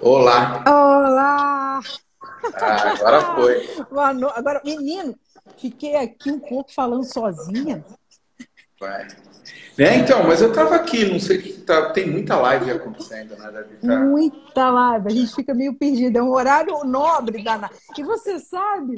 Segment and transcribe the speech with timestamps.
[0.00, 0.62] Olá!
[0.66, 1.80] Olá!
[2.54, 3.68] Ah, agora foi.
[4.34, 5.14] Agora, menino,
[5.56, 7.84] fiquei aqui um pouco falando sozinha.
[8.80, 9.08] Vai.
[9.76, 11.90] É, então, mas eu tava aqui, não sei o que tá.
[11.90, 13.76] Tem muita live acontecendo, né, Davi?
[13.76, 14.00] Tá...
[14.00, 16.18] Muita live, a gente fica meio perdido.
[16.18, 17.70] É um horário nobre, Dana.
[17.96, 18.94] E você sabe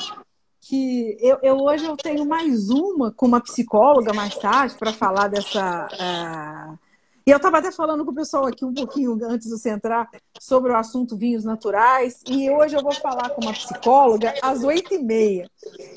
[0.61, 5.29] que eu, eu, hoje eu tenho mais uma com uma psicóloga mais tarde para falar
[5.29, 5.89] dessa.
[5.93, 6.90] Uh...
[7.31, 10.11] E eu estava até falando com o pessoal aqui um pouquinho antes de você entrar
[10.41, 12.25] sobre o assunto vinhos naturais.
[12.27, 15.49] E hoje eu vou falar com uma psicóloga às oito e meia.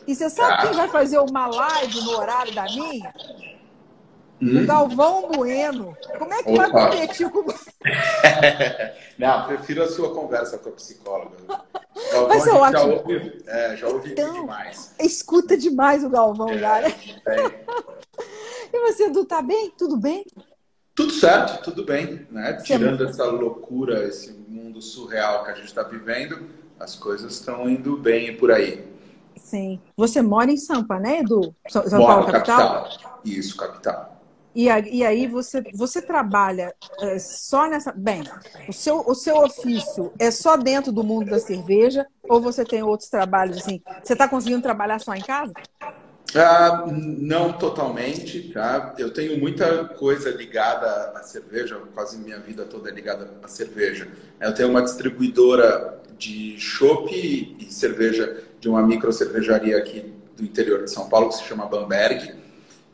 [0.05, 3.11] E você sabe quem vai fazer uma live no horário da minha?
[4.39, 4.61] Hum?
[4.61, 5.97] O Galvão Bueno.
[6.19, 6.69] Como é que Opa.
[6.69, 7.43] vai competir com.
[9.17, 11.35] Não, prefiro a sua conversa com a psicóloga.
[11.47, 12.77] Galvão, Vai ser ótimo.
[12.77, 14.93] Já ouve, é, já então, demais.
[14.99, 16.87] Escuta demais o Galvão, é, cara.
[16.89, 17.63] É.
[18.75, 19.71] E você, Edu, tá bem?
[19.77, 20.25] Tudo bem?
[20.95, 22.27] Tudo certo, tudo bem.
[22.29, 22.53] Né?
[22.63, 26.47] Tirando essa loucura, esse mundo surreal que a gente está vivendo,
[26.79, 28.85] as coisas estão indo bem por aí.
[29.35, 29.79] Sim.
[29.97, 31.55] Você mora em Sampa, né, Edu?
[31.67, 32.83] São Paulo, capital?
[32.83, 33.21] capital?
[33.25, 34.13] Isso, capital.
[34.55, 37.91] E, aí você, você trabalha é, só nessa.
[37.91, 38.23] Bem,
[38.67, 42.83] o seu, o seu ofício é só dentro do mundo da cerveja ou você tem
[42.83, 43.81] outros trabalhos assim?
[44.03, 45.53] Você está conseguindo trabalhar só em casa?
[46.35, 48.95] Ah, não totalmente, tá?
[48.97, 54.07] Eu tenho muita coisa ligada à cerveja, quase minha vida toda é ligada à cerveja.
[54.39, 60.83] Eu tenho uma distribuidora de chopp e cerveja de uma micro cervejaria aqui do interior
[60.83, 62.33] de São Paulo que se chama Bamberg.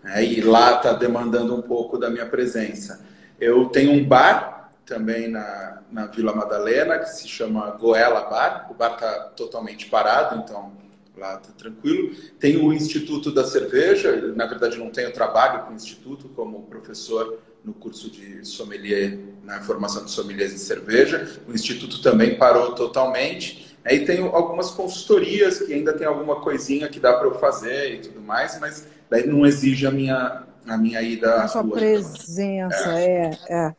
[0.04, 0.24] Né?
[0.26, 3.06] E lá está demandando um pouco da minha presença.
[3.40, 8.68] Eu tenho um bar também na, na Vila Madalena, que se chama Goela Bar.
[8.70, 10.74] O bar está totalmente parado, então
[11.20, 12.16] lá está tranquilo.
[12.40, 17.40] Tem o Instituto da Cerveja, na verdade não tenho trabalho com o Instituto como professor
[17.64, 21.40] no curso de sommelier, na formação de sommeliers de cerveja.
[21.48, 23.78] O Instituto também parou totalmente.
[23.84, 28.00] Aí tenho algumas consultorias que ainda tem alguma coisinha que dá para eu fazer e
[28.00, 31.44] tudo mais, mas daí não exige a minha, a minha ida.
[31.44, 33.32] A sua presença, é.
[33.50, 33.76] é, é.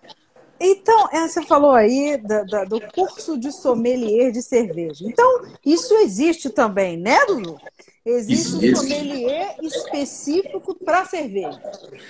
[0.60, 5.06] Então, é, você falou aí da, do curso de sommelier de cerveja.
[5.06, 7.58] Então, isso existe também, né, Dudu?
[8.04, 11.60] Existe isso, um sommelier específico para cerveja.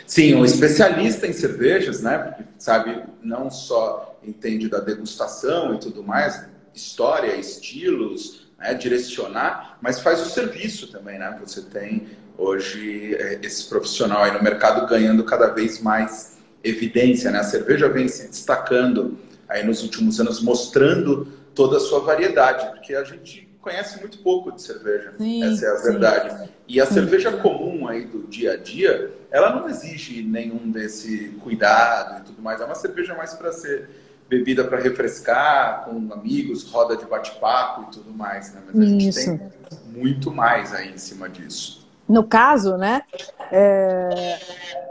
[0.07, 2.19] Sim, um especialista em cervejas, né?
[2.19, 6.45] Porque sabe, não só entende da degustação e tudo mais,
[6.75, 8.75] história, estilos, né?
[8.75, 11.37] direcionar, mas faz o serviço também, né?
[11.41, 17.41] Você tem hoje é, esse profissional aí no mercado ganhando cada vez mais evidência, né?
[17.41, 22.95] A cerveja vem se destacando aí nos últimos anos, mostrando toda a sua variedade, porque
[22.95, 26.39] a gente conhece muito pouco de cerveja, sim, essa é a verdade.
[26.39, 26.95] Sim, e a sim.
[26.95, 32.41] cerveja comum aí do dia a dia, ela não exige nenhum desse cuidado e tudo
[32.41, 32.61] mais.
[32.61, 33.89] É uma cerveja mais para ser
[34.29, 38.63] bebida para refrescar, com amigos, roda de bate-papo e tudo mais, né?
[38.67, 39.25] Mas a gente Isso.
[39.27, 39.51] tem
[39.87, 41.80] muito mais aí em cima disso.
[42.11, 43.03] No caso, né?
[43.53, 44.37] É,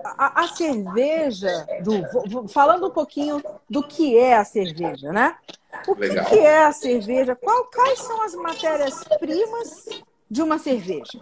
[0.05, 5.35] a, a, cerveja, do, falando um pouquinho do que é a cerveja, né?
[5.85, 7.35] O que, que é a cerveja?
[7.35, 9.85] Qual, quais são as matérias-primas
[10.31, 11.19] de uma cerveja?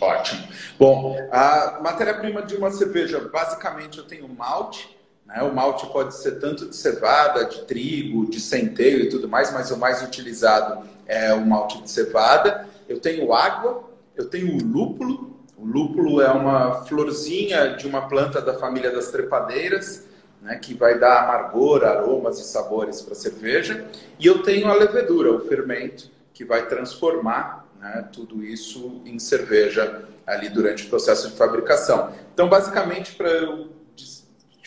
[0.00, 0.48] Ótimo.
[0.78, 4.96] Bom, a matéria-prima de uma cerveja, basicamente, eu tenho malte.
[5.26, 5.42] Né?
[5.42, 9.70] O malte pode ser tanto de cevada, de trigo, de centeio e tudo mais, mas
[9.70, 12.66] o mais utilizado é o malte de cevada.
[12.88, 13.84] Eu tenho água,
[14.16, 19.08] eu tenho o lúpulo, o lúpulo é uma florzinha de uma planta da família das
[19.08, 20.06] trepadeiras,
[20.42, 23.86] né, que vai dar amargor, aromas e sabores para a cerveja.
[24.18, 30.04] E eu tenho a levedura, o fermento, que vai transformar né, tudo isso em cerveja
[30.26, 32.12] ali durante o processo de fabricação.
[32.32, 33.68] Então, basicamente, para eu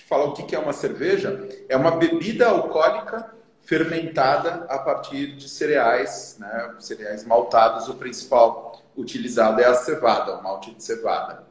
[0.08, 3.30] falar o que é uma cerveja, é uma bebida alcoólica
[3.64, 8.67] fermentada a partir de cereais, né, cereais maltados, o principal
[8.98, 11.46] utilizado é a cevada, o malte de cevada.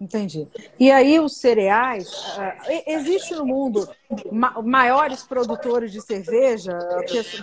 [0.00, 0.46] Entendi.
[0.78, 3.88] E aí os cereais, uh, existe no mundo
[4.30, 6.76] ma maiores produtores de cerveja,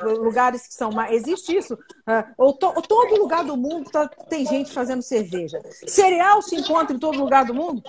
[0.04, 1.76] lugares que são mais, existe isso?
[1.76, 5.62] Uh, ou, to todo lugar do mundo tá, tem gente fazendo cerveja.
[5.88, 7.82] Cereal se encontra em todo lugar do mundo?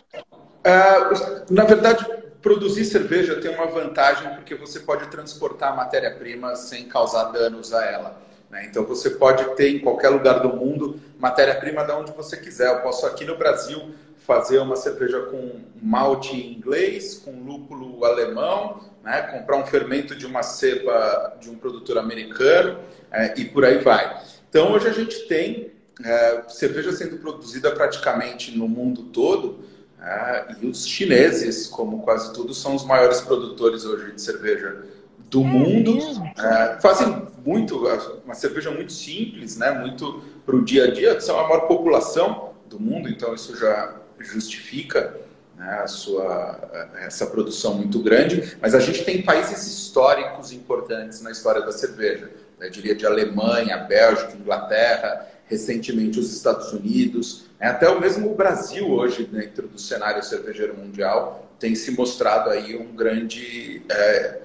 [0.64, 2.06] Uh, na verdade,
[2.40, 8.31] produzir cerveja tem uma vantagem porque você pode transportar matéria-prima sem causar danos a ela.
[8.52, 8.66] Né?
[8.66, 12.68] Então você pode ter em qualquer lugar do mundo matéria-prima de onde você quiser.
[12.68, 19.22] Eu posso aqui no Brasil fazer uma cerveja com malte inglês, com lúpulo alemão, né?
[19.22, 22.78] comprar um fermento de uma cepa de um produtor americano
[23.10, 24.22] é, e por aí vai.
[24.48, 25.72] Então hoje a gente tem
[26.04, 29.64] é, cerveja sendo produzida praticamente no mundo todo
[30.00, 34.84] é, e os chineses, como quase tudo, são os maiores produtores hoje de cerveja
[35.32, 35.98] do é mundo.
[36.38, 37.84] É, fazem muito,
[38.24, 39.70] uma cerveja muito simples, né?
[39.72, 43.96] muito para o dia a dia, são a maior população do mundo, então isso já
[44.18, 45.16] justifica
[45.56, 48.56] né, a sua, essa produção muito grande.
[48.60, 52.30] Mas a gente tem países históricos importantes na história da cerveja.
[52.60, 58.88] Eu diria de Alemanha, Bélgica, Inglaterra, recentemente os Estados Unidos, né, até o mesmo Brasil
[58.90, 64.40] hoje, dentro do cenário cervejeiro mundial, tem se mostrado aí um grande é,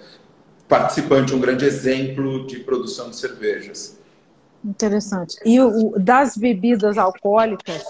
[0.68, 3.98] participante, um grande exemplo de produção de cervejas.
[4.64, 5.38] Interessante.
[5.46, 7.84] E o, das bebidas alcoólicas,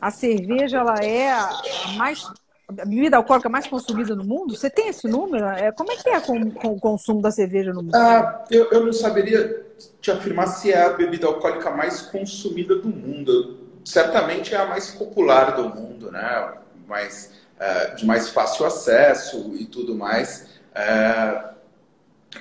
[0.00, 1.50] a cerveja ela é a
[1.96, 2.26] mais
[2.66, 4.56] a bebida alcoólica mais consumida no mundo?
[4.56, 5.44] Você tem esse número?
[5.44, 7.94] É, como é que é com, com o consumo da cerveja no mundo?
[7.94, 9.66] Ah, eu, eu não saberia
[10.00, 13.58] te afirmar se é a bebida alcoólica mais consumida do mundo.
[13.84, 16.54] Certamente é a mais popular do mundo, né?
[16.88, 20.46] Mais, é, de mais fácil acesso e tudo mais.
[20.74, 21.53] É,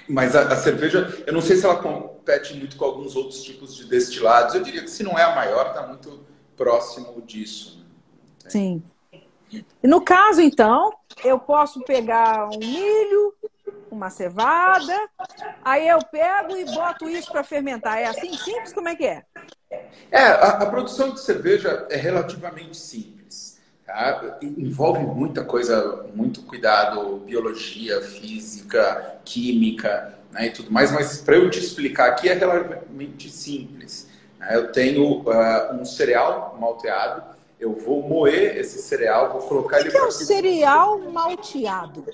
[0.08, 3.76] mas a, a, cerveja, eu não sei se ela compete muito com alguns outros tipos
[3.76, 4.56] de destilados.
[4.56, 6.26] Eu diria que se não é a maior, está muito
[6.56, 7.86] próximo disso.
[8.44, 8.50] Né?
[8.50, 8.84] Sim.
[9.52, 10.92] E no caso, então,
[11.24, 13.34] eu posso pegar um milho,
[13.92, 14.98] uma cevada,
[15.64, 18.00] aí eu pego e boto isso para fermentar.
[18.00, 18.74] É assim simples?
[18.74, 19.24] Como é que é?
[20.12, 23.13] É, a, a produção de cerveja é relativamente simples.
[23.86, 24.38] Tá?
[24.42, 31.50] Envolve muita coisa, muito cuidado, biologia, física, química né, e tudo mais, mas para eu
[31.50, 34.08] te explicar aqui é relativamente simples.
[34.40, 34.56] Né?
[34.56, 37.24] Eu tenho uh, um cereal malteado,
[37.60, 39.90] eu vou moer esse cereal, vou colocar ele.
[39.90, 42.06] O que é um cereal malteado?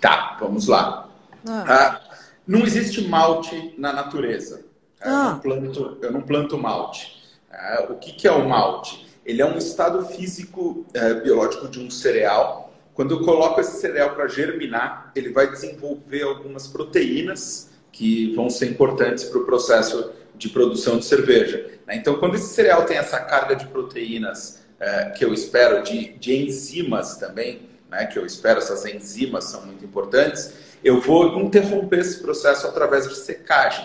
[0.00, 1.08] Tá, vamos lá.
[1.48, 1.64] Ah.
[1.66, 2.00] Ah,
[2.46, 4.64] não existe malte na natureza.
[5.00, 5.08] Ah.
[5.08, 7.16] Eu, não planto, eu não planto malte.
[7.52, 9.07] Ah, o que, que é o malte?
[9.28, 12.72] Ele é um estado físico é, biológico de um cereal.
[12.94, 18.70] Quando eu coloco esse cereal para germinar, ele vai desenvolver algumas proteínas que vão ser
[18.70, 21.78] importantes para o processo de produção de cerveja.
[21.86, 21.96] Né?
[21.96, 26.34] Então, quando esse cereal tem essa carga de proteínas é, que eu espero, de, de
[26.34, 32.22] enzimas também, né, que eu espero, essas enzimas são muito importantes, eu vou interromper esse
[32.22, 33.84] processo através de secagem.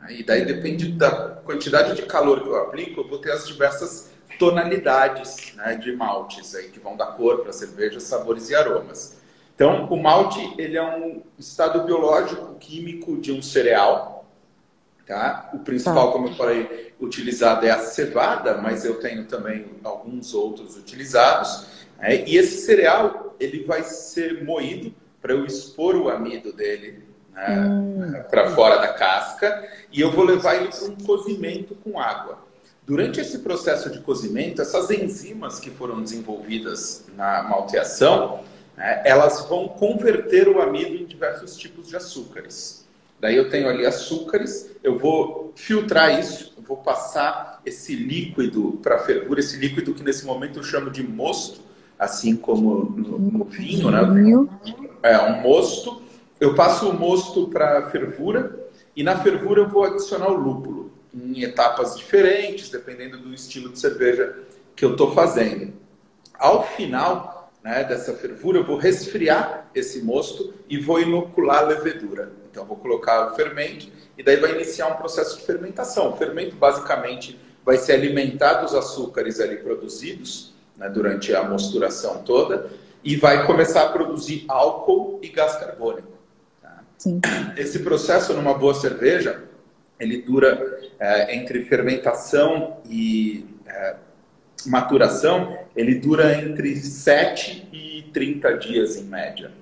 [0.00, 0.14] Né?
[0.20, 1.10] E daí depende da
[1.44, 6.54] quantidade de calor que eu aplico, eu vou ter as diversas tonalidades né, de maltes
[6.54, 9.20] aí, que vão dar cor para a cerveja, sabores e aromas.
[9.54, 14.12] Então, o malte ele é um estado biológico químico de um cereal,
[15.06, 15.50] Tá?
[15.52, 16.12] O principal, tá.
[16.12, 21.66] como eu falei, utilizado é a cevada, mas eu tenho também alguns outros utilizados.
[21.98, 22.24] Né?
[22.26, 27.60] E esse cereal ele vai ser moído para eu expor o amido dele né?
[27.60, 28.22] hum.
[28.30, 32.38] para fora da casca e eu vou levar ele para um cozimento com água.
[32.84, 38.40] Durante esse processo de cozimento, essas enzimas que foram desenvolvidas na malteação,
[38.76, 42.84] né, elas vão converter o amido em diversos tipos de açúcares.
[43.20, 49.38] Daí eu tenho ali açúcares, eu vou filtrar isso, vou passar esse líquido para fervura,
[49.38, 51.60] esse líquido que nesse momento eu chamo de mosto,
[51.96, 54.00] assim como no, no vinho, né?
[55.04, 56.02] É um mosto.
[56.40, 61.42] Eu passo o mosto para fervura e na fervura eu vou adicionar o lúpulo em
[61.42, 64.38] etapas diferentes, dependendo do estilo de cerveja
[64.74, 65.72] que eu estou fazendo.
[66.38, 72.32] Ao final né, dessa fervura, eu vou resfriar esse mosto e vou inocular a levedura.
[72.50, 76.12] Então, vou colocar o fermento e daí vai iniciar um processo de fermentação.
[76.12, 82.70] O fermento, basicamente, vai se alimentar dos açúcares ali produzidos né, durante a mosturação toda
[83.04, 86.12] e vai começar a produzir álcool e gás carbônico.
[86.60, 86.82] Tá?
[87.56, 89.44] Esse processo, numa boa cerveja,
[90.02, 93.96] ele dura é, entre fermentação e é,
[94.66, 99.52] maturação, ele dura entre 7 e 30 dias em média.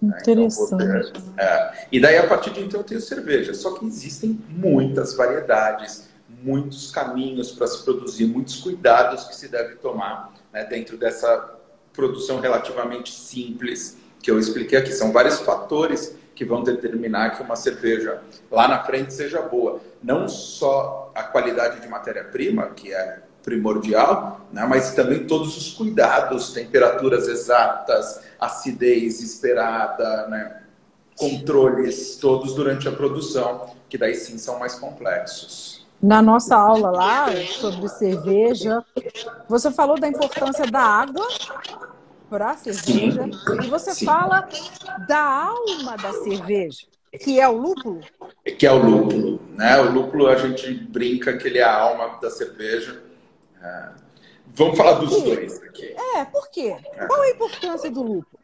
[0.00, 0.74] Interessante.
[0.74, 3.52] Então, é, e daí, a partir de então, eu tenho cerveja.
[3.52, 6.08] Só que existem muitas variedades,
[6.42, 11.56] muitos caminhos para se produzir, muitos cuidados que se deve tomar né, dentro dessa
[11.92, 14.92] produção relativamente simples que eu expliquei aqui.
[14.92, 19.80] São vários fatores que vão determinar que uma cerveja lá na frente seja boa.
[20.00, 24.64] Não só a qualidade de matéria-prima, que é primordial, né?
[24.64, 30.62] mas também todos os cuidados, temperaturas exatas, acidez esperada, né?
[31.16, 35.88] controles todos durante a produção, que daí sim são mais complexos.
[36.00, 38.84] Na nossa aula lá sobre cerveja,
[39.48, 41.26] você falou da importância da água
[42.28, 43.30] para a cerveja sim,
[43.62, 44.04] e você sim.
[44.04, 44.46] fala
[45.08, 46.86] da alma da cerveja,
[47.20, 48.00] que é o lúpulo.
[48.58, 49.78] Que é o lúpulo, né?
[49.80, 53.08] O lúpulo a gente brinca que ele é a alma da cerveja
[54.58, 55.94] vamos falar dos dois aqui.
[56.16, 56.76] É, por quê?
[56.96, 57.06] É.
[57.06, 58.38] Qual a importância do lúpulo?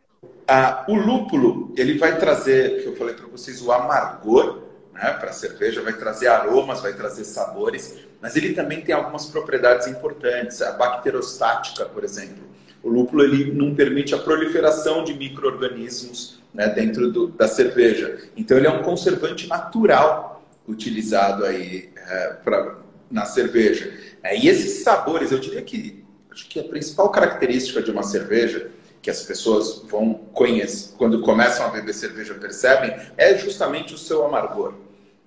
[0.46, 4.62] Ah, o lúpulo, ele vai trazer, que eu falei para vocês, o amargor
[4.92, 9.26] né, para a cerveja, vai trazer aromas, vai trazer sabores, mas ele também tem algumas
[9.26, 10.62] propriedades importantes.
[10.62, 12.44] A bacterostática, por exemplo.
[12.84, 18.28] O lúpulo ele não permite a proliferação de micro-organismos né, dentro do, da cerveja.
[18.36, 22.76] Então ele é um conservante natural utilizado aí é, pra,
[23.10, 23.90] na cerveja.
[24.22, 28.70] É, e esses sabores, eu diria que acho que a principal característica de uma cerveja
[29.00, 34.26] que as pessoas vão conhecer, quando começam a beber cerveja percebem, é justamente o seu
[34.26, 34.74] amargor.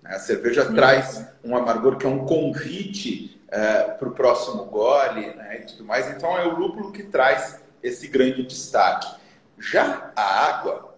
[0.03, 0.75] A cerveja Sim.
[0.75, 5.85] traz um amargor que é um convite é, para o próximo gole né, e tudo
[5.85, 6.09] mais.
[6.09, 9.07] Então é o lúpulo que traz esse grande destaque.
[9.57, 10.95] Já a água,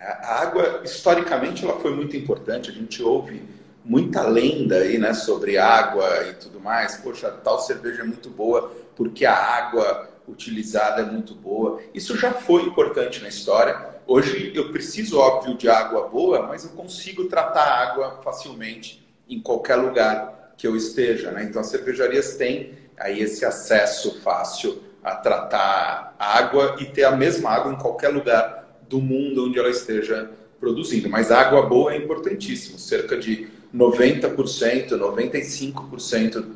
[0.00, 2.70] a água historicamente ela foi muito importante.
[2.70, 3.42] A gente ouve
[3.84, 6.96] muita lenda aí, né, sobre água e tudo mais.
[6.96, 11.80] Poxa, tal cerveja é muito boa porque a água utilizada é muito boa.
[11.94, 13.96] Isso já foi importante na história.
[14.06, 19.76] Hoje eu preciso, óbvio, de água boa, mas eu consigo tratar água facilmente em qualquer
[19.76, 21.30] lugar que eu esteja.
[21.30, 21.44] Né?
[21.44, 27.50] Então as cervejarias têm aí esse acesso fácil a tratar água e ter a mesma
[27.50, 31.08] água em qualquer lugar do mundo onde ela esteja produzindo.
[31.08, 32.78] Mas água boa é importantíssimo.
[32.78, 36.46] Cerca de 90%, 95%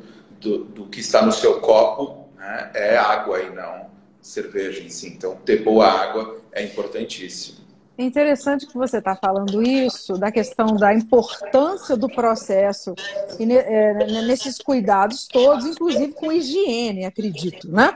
[0.41, 3.89] do, do que está no seu copo né, é água e não
[4.21, 5.07] cerveja em si.
[5.07, 7.62] Então, ter boa água é importantíssimo.
[8.03, 12.93] É interessante que você está falando isso, da questão da importância do processo
[13.39, 13.93] e é,
[14.23, 17.93] nesses cuidados todos, inclusive com higiene, acredito, né?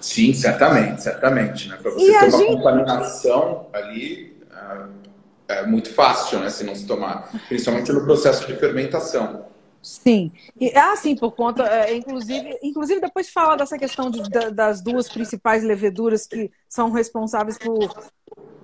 [0.00, 1.68] Sim, certamente, certamente.
[1.68, 1.76] Né?
[1.82, 2.52] Para você e ter uma gente...
[2.52, 4.40] contaminação ali,
[5.48, 6.48] é, é muito fácil, né?
[6.48, 9.46] Se não se tomar, principalmente no processo de fermentação.
[9.82, 10.30] Sim.
[10.60, 14.80] E, ah, sim, por conta, é, inclusive, inclusive depois fala dessa questão de, da, das
[14.80, 17.90] duas principais leveduras que são responsáveis por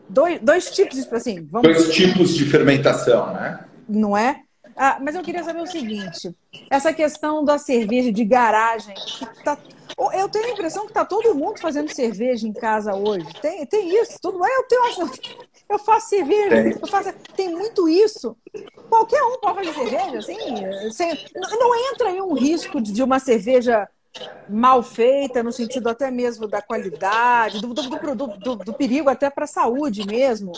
[0.09, 3.65] dois, dois tipos, assim, vamos dois tipos de fermentação, né?
[3.89, 4.43] Não é?
[4.77, 6.35] Ah, mas eu queria saber o seguinte:
[6.71, 8.95] essa questão da cerveja de garagem,
[9.43, 9.57] tá,
[10.13, 13.27] eu tenho a impressão que está todo mundo fazendo cerveja em casa hoje.
[13.41, 14.49] Tem, tem isso, tudo é.
[14.57, 15.11] Eu tenho,
[15.71, 18.37] eu faço cerveja, eu faço, tem muito isso.
[18.89, 23.89] Qualquer um pode fazer cerveja, assim, sem, não entra em um risco de uma cerveja
[24.49, 29.45] mal feita, no sentido até mesmo da qualidade, do, do, do, do perigo até para
[29.45, 30.53] a saúde mesmo.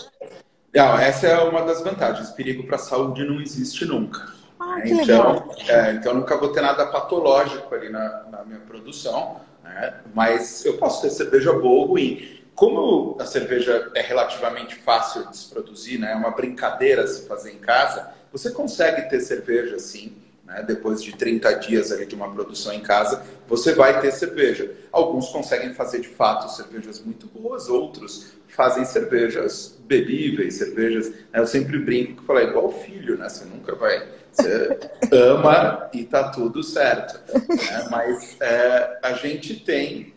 [0.75, 2.31] Não, essa é uma das vantagens.
[2.31, 4.27] Perigo para a saúde não existe nunca.
[4.61, 5.55] Ah, então, legal.
[5.67, 9.95] É, então, nunca vou ter nada patológico ali na, na minha produção, né?
[10.15, 12.39] mas eu posso ter cerveja boa ou ruim.
[12.55, 16.13] Como a cerveja é relativamente fácil de se produzir, né?
[16.13, 20.17] é uma brincadeira se fazer em casa, você consegue ter cerveja assim,
[20.49, 20.65] né?
[20.67, 24.73] depois de 30 dias ali de uma produção em casa, você vai ter cerveja.
[24.91, 31.11] Alguns conseguem fazer de fato cervejas muito boas, outros fazem cervejas bebíveis, cervejas.
[31.11, 31.17] Né?
[31.35, 33.29] Eu sempre brinco que falo, é igual filho, né?
[33.29, 34.09] Você nunca vai.
[34.33, 34.79] Você
[35.13, 37.21] ama e tá tudo certo.
[37.35, 37.89] Né?
[37.91, 40.15] Mas é, a gente tem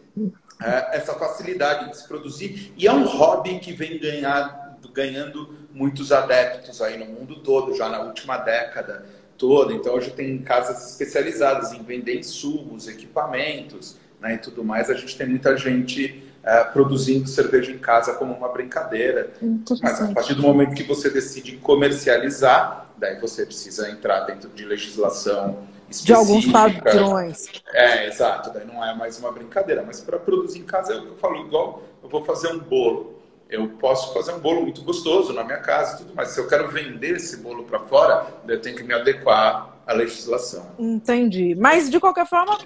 [0.63, 6.11] é, essa facilidade de se produzir e é um hobby que vem ganhar, ganhando muitos
[6.11, 9.05] adeptos aí no mundo todo, já na última década
[9.41, 9.73] toda.
[9.73, 14.87] Então hoje tem casas especializadas em vender insumos, equipamentos né, e tudo mais.
[14.91, 19.31] A gente tem muita gente é, produzindo cerveja em casa como uma brincadeira.
[19.81, 24.63] Mas a partir do momento que você decide comercializar, daí você precisa entrar dentro de
[24.63, 25.57] legislação
[25.89, 26.05] específica.
[26.05, 27.49] De alguns padrões.
[27.73, 28.51] É, exato.
[28.53, 29.83] Daí não é mais uma brincadeira.
[29.83, 33.20] Mas para produzir em casa eu falo, igual eu vou fazer um bolo
[33.51, 36.29] eu posso fazer um bolo muito gostoso na minha casa e tudo mais.
[36.29, 40.71] Se eu quero vender esse bolo para fora, eu tenho que me adequar à legislação.
[40.79, 41.53] Entendi.
[41.53, 42.57] Mas, de qualquer forma,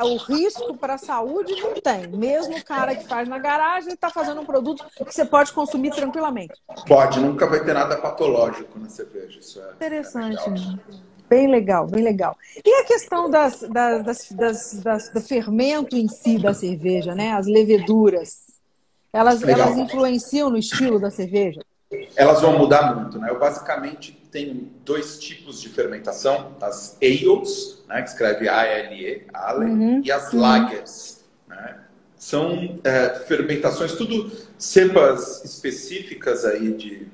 [0.00, 2.08] o risco para a saúde não tem.
[2.08, 5.90] Mesmo o cara que faz na garagem está fazendo um produto que você pode consumir
[5.90, 6.54] tranquilamente.
[6.88, 9.38] Pode, nunca vai ter nada patológico na cerveja.
[9.38, 10.48] Isso é interessante.
[10.48, 12.36] É Bem legal, bem legal.
[12.62, 17.32] E a questão das, das, das, das, do fermento em si da cerveja, né?
[17.32, 18.41] As leveduras.
[19.12, 21.60] Elas, elas influenciam no estilo da cerveja?
[22.16, 23.28] Elas vão mudar muito, né?
[23.28, 30.02] Eu basicamente tenho dois tipos de fermentação, as ales, né, que escreve A-L-E, ale, uhum.
[30.02, 30.40] e as uhum.
[30.40, 31.80] lagers, né?
[32.16, 37.08] São é, fermentações, tudo cepas específicas aí de,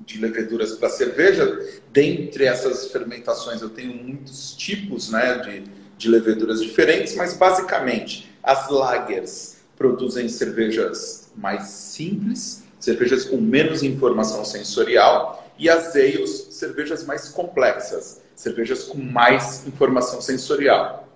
[0.00, 1.80] de leveduras para cerveja.
[1.92, 5.64] Dentre essas fermentações eu tenho muitos tipos né, de,
[5.98, 9.51] de leveduras diferentes, mas basicamente as lagers
[9.82, 18.22] produzem cervejas mais simples, cervejas com menos informação sensorial, e as ales, cervejas mais complexas,
[18.36, 21.08] cervejas com mais informação sensorial.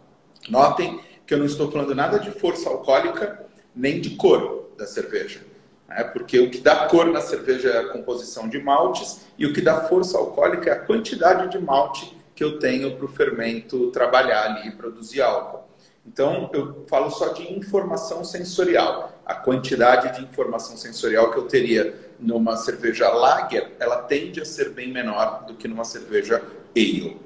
[0.49, 5.40] Notem que eu não estou falando nada de força alcoólica nem de cor da cerveja.
[5.88, 6.02] Né?
[6.02, 9.61] Porque o que dá cor na cerveja é a composição de maltes e o que
[9.61, 14.44] dá força alcoólica é a quantidade de malte que eu tenho para o fermento trabalhar
[14.44, 15.65] ali e produzir álcool.
[16.06, 19.12] Então, eu falo só de informação sensorial.
[19.25, 24.70] A quantidade de informação sensorial que eu teria numa cerveja lager, ela tende a ser
[24.70, 26.42] bem menor do que numa cerveja
[26.75, 27.18] ale.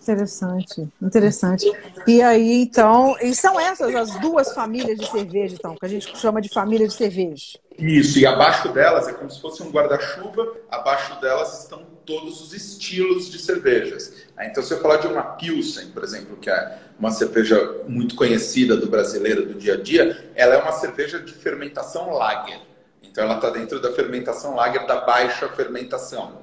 [0.00, 1.66] Interessante, interessante.
[2.06, 6.16] E aí, então, e são essas as duas famílias de cerveja, então, que a gente
[6.16, 7.58] chama de família de cerveja.
[7.78, 12.52] Isso, e abaixo delas é como se fosse um guarda-chuva, abaixo delas estão todos os
[12.52, 14.24] estilos de cervejas.
[14.40, 18.76] Então, se eu falar de uma Pilsen, por exemplo, que é uma cerveja muito conhecida
[18.76, 22.60] do brasileiro do dia a dia, ela é uma cerveja de fermentação lager.
[23.02, 26.40] Então, ela está dentro da fermentação lager da baixa fermentação.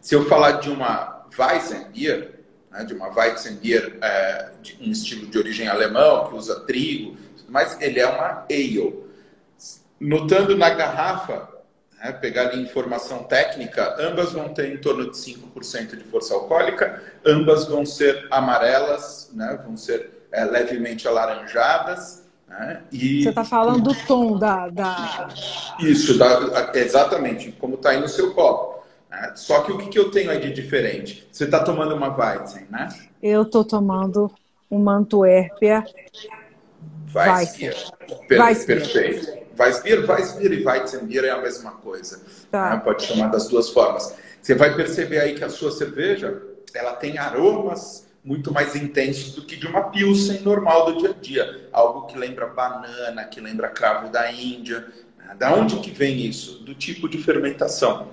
[0.00, 2.32] Se eu falar de uma Weizenbier,
[2.70, 7.16] né, de uma Weizenbier, é, de um estilo de origem alemão, que usa trigo,
[7.48, 9.09] mas ele é uma ale.
[10.00, 11.48] Notando na garrafa,
[12.02, 17.02] né, pegar ali informação técnica, ambas vão ter em torno de 5% de força alcoólica,
[17.24, 22.24] ambas vão ser amarelas, né, vão ser é, levemente alaranjadas.
[22.48, 23.22] Né, e...
[23.22, 24.68] Você está falando do tom da.
[24.68, 25.28] da...
[25.78, 28.82] Isso, da, exatamente, como está aí no seu copo.
[29.10, 29.32] Né?
[29.34, 31.28] Só que o que, que eu tenho aí de diferente?
[31.30, 32.88] Você está tomando uma Weizen, né?
[33.22, 34.32] Eu estou tomando
[34.70, 35.84] uma Antuérpia
[37.14, 37.76] Weissbier.
[38.28, 38.78] Per Weissbier.
[38.80, 39.40] Perfeito.
[39.60, 42.20] Weissbier, Weissbier e Weizenbier é a mesma coisa.
[42.50, 42.70] Tá.
[42.70, 42.80] Né?
[42.82, 44.14] Pode chamar das duas formas.
[44.40, 49.42] Você vai perceber aí que a sua cerveja ela tem aromas muito mais intensos do
[49.42, 51.68] que de uma Pilsen normal do dia a dia.
[51.72, 54.86] Algo que lembra banana, que lembra cravo da Índia.
[55.38, 56.62] Da onde que vem isso?
[56.64, 58.08] Do tipo de fermentação.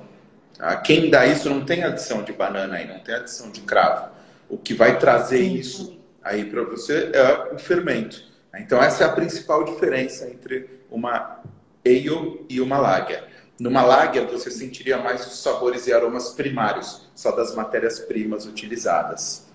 [0.57, 0.75] Tá?
[0.77, 4.09] Quem dá isso não tem adição de banana aí, não tem adição de cravo.
[4.49, 5.53] O que vai trazer Sim.
[5.55, 8.23] isso aí para você é o fermento.
[8.57, 11.41] Então essa é a principal diferença entre uma
[11.85, 13.27] ale e uma lager.
[13.59, 19.47] Numa lager você sentiria mais os sabores e aromas primários, só das matérias-primas utilizadas.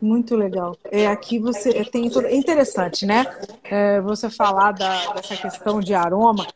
[0.00, 0.76] Muito legal.
[0.84, 2.26] É, aqui você tem tudo.
[2.26, 3.26] É interessante, né?
[3.64, 6.46] É, você falar da, dessa questão de aroma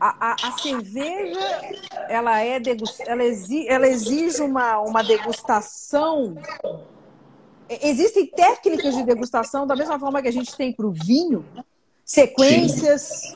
[0.00, 1.40] a, a, a, cerveja
[2.08, 6.36] ela é degust, ela, exige, ela exige uma, uma degustação.
[7.68, 11.44] Existem técnicas de degustação da mesma forma que a gente tem para o vinho,
[12.06, 13.34] sequências.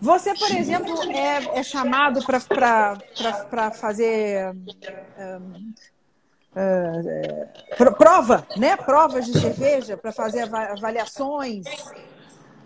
[0.00, 4.54] Você, por exemplo, é, é chamado para fazer
[5.18, 5.72] um,
[6.54, 8.76] uh, prova, né?
[8.76, 11.64] Provas de cerveja, para fazer avaliações.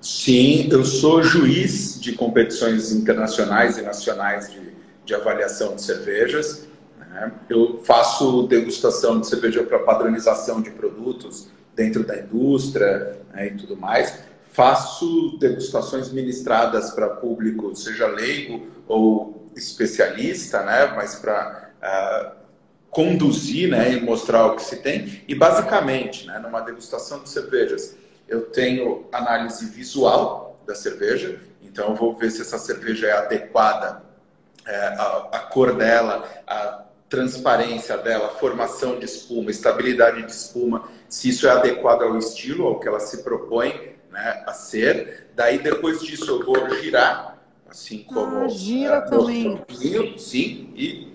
[0.00, 4.72] Sim, eu sou juiz de competições internacionais e nacionais de,
[5.04, 6.66] de avaliação de cervejas.
[6.98, 7.32] Né?
[7.48, 13.76] Eu faço degustação de cerveja para padronização de produtos dentro da indústria né, e tudo
[13.76, 14.31] mais.
[14.52, 20.92] Faço degustações ministradas para público, seja leigo ou especialista, né?
[20.94, 22.32] mas para uh, ah,
[22.90, 25.22] conduzir né, e mostrar o que se tem.
[25.26, 27.96] E basicamente, né, numa degustação de cervejas,
[28.28, 34.02] eu tenho análise visual da cerveja, então eu vou ver se essa cerveja é adequada,
[34.66, 41.30] é, a, a cor dela, a transparência dela, formação de espuma, estabilidade de espuma, se
[41.30, 45.30] isso é adequado ao estilo, ao que ela se propõe né, a ser.
[45.34, 48.44] Daí, depois disso, eu vou girar, assim como...
[48.44, 49.64] Ah, gira é, também.
[50.18, 51.12] Sim, e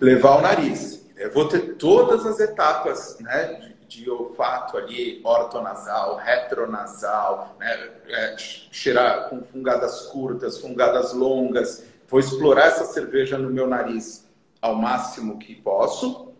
[0.00, 1.04] levar o nariz.
[1.16, 7.90] Eu vou ter todas as etapas né, de olfato ali, ortonasal, retronasal, né?
[8.08, 11.84] É, cheirar com fungadas curtas, fungadas longas.
[12.08, 14.28] Vou explorar essa cerveja no meu nariz
[14.60, 16.32] ao máximo que posso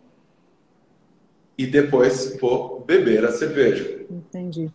[1.57, 4.05] e depois vou beber a cerveja.
[4.09, 4.69] Entendi.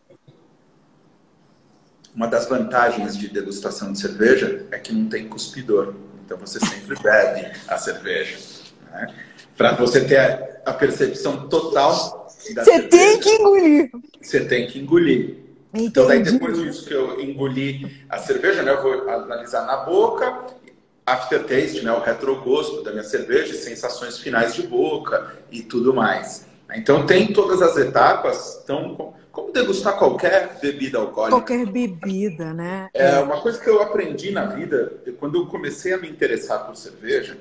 [2.15, 5.95] Uma das vantagens de degustação de cerveja é que não tem cuspidor.
[6.25, 8.39] Então você sempre bebe a cerveja.
[8.91, 9.15] Né?
[9.57, 13.91] Para você ter a percepção total você tem que engolir.
[14.21, 15.37] Você tem que engolir.
[15.73, 15.87] Entendi.
[15.87, 20.47] Então, daí depois disso que eu engoli a cerveja, né, eu vou analisar na boca,
[21.07, 26.47] aftertaste, né, o retrogosto da minha cerveja, sensações finais de boca e tudo mais.
[26.75, 31.37] Então, tem todas as etapas, então, como degustar qualquer bebida alcoólica.
[31.37, 32.89] Qualquer bebida, né?
[32.93, 36.77] É uma coisa que eu aprendi na vida, quando eu comecei a me interessar por
[36.77, 37.37] cerveja,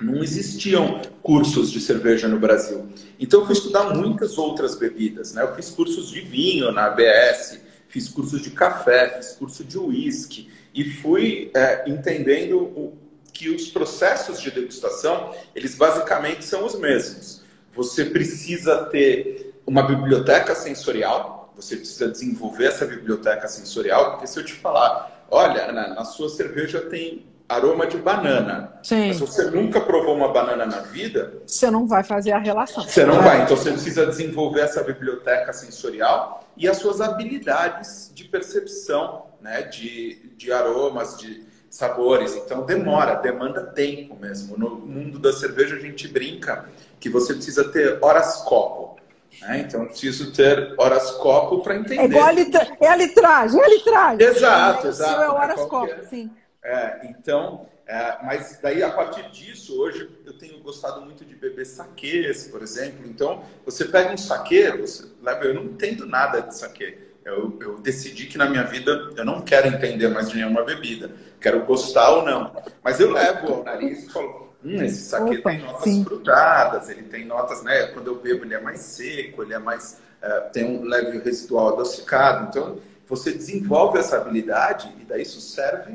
[0.00, 2.88] não existiam cursos de cerveja no Brasil.
[3.18, 5.42] Então eu fui estudar muitas outras bebidas, né?
[5.42, 10.50] Eu fiz cursos de vinho na ABS, fiz cursos de café, fiz curso de uísque
[10.74, 12.96] e fui é, entendendo o,
[13.32, 17.42] que os processos de degustação eles basicamente são os mesmos.
[17.74, 24.44] Você precisa ter uma biblioteca sensorial, você precisa desenvolver essa biblioteca sensorial, porque se eu
[24.44, 28.78] te falar olha, Ana, na sua cerveja tem aroma de banana.
[28.82, 29.08] Sim.
[29.08, 32.84] Mas se você nunca provou uma banana na vida, você não vai fazer a relação.
[32.84, 33.42] Você não vai.
[33.42, 40.30] Então você precisa desenvolver essa biblioteca sensorial e as suas habilidades de percepção, né, de,
[40.36, 42.36] de aromas, de sabores.
[42.36, 44.56] Então demora, demanda tempo mesmo.
[44.58, 46.66] No mundo da cerveja a gente brinca
[47.00, 49.00] que você precisa ter horas copo.
[49.42, 49.60] Né?
[49.60, 52.00] Então eu preciso ter horas copo para entender.
[52.00, 52.76] É igual a, litra...
[52.80, 54.26] é a litragem, é a litragem.
[54.26, 55.22] Exato, é, exato.
[55.22, 56.30] é horas copo, sim.
[56.64, 61.66] É, então, é, mas daí a partir disso, hoje eu tenho gostado muito de beber
[61.66, 63.04] saquês, por exemplo.
[63.06, 66.98] Então, você pega um saquê, você leva, eu não entendo nada de saquê.
[67.24, 71.12] Eu, eu, decidi que na minha vida eu não quero entender mais de nenhuma bebida.
[71.40, 72.52] Quero gostar ou não.
[72.82, 76.04] Mas eu levo ao nariz e falo, hum, esse saquê Opa, tem notas sim.
[76.04, 77.86] frutadas, ele tem notas, né?
[77.88, 81.74] Quando eu bebo ele é mais seco, ele é mais, é, tem um leve residual
[81.74, 82.48] adocicado.
[82.48, 85.94] Então, você desenvolve essa habilidade e daí isso serve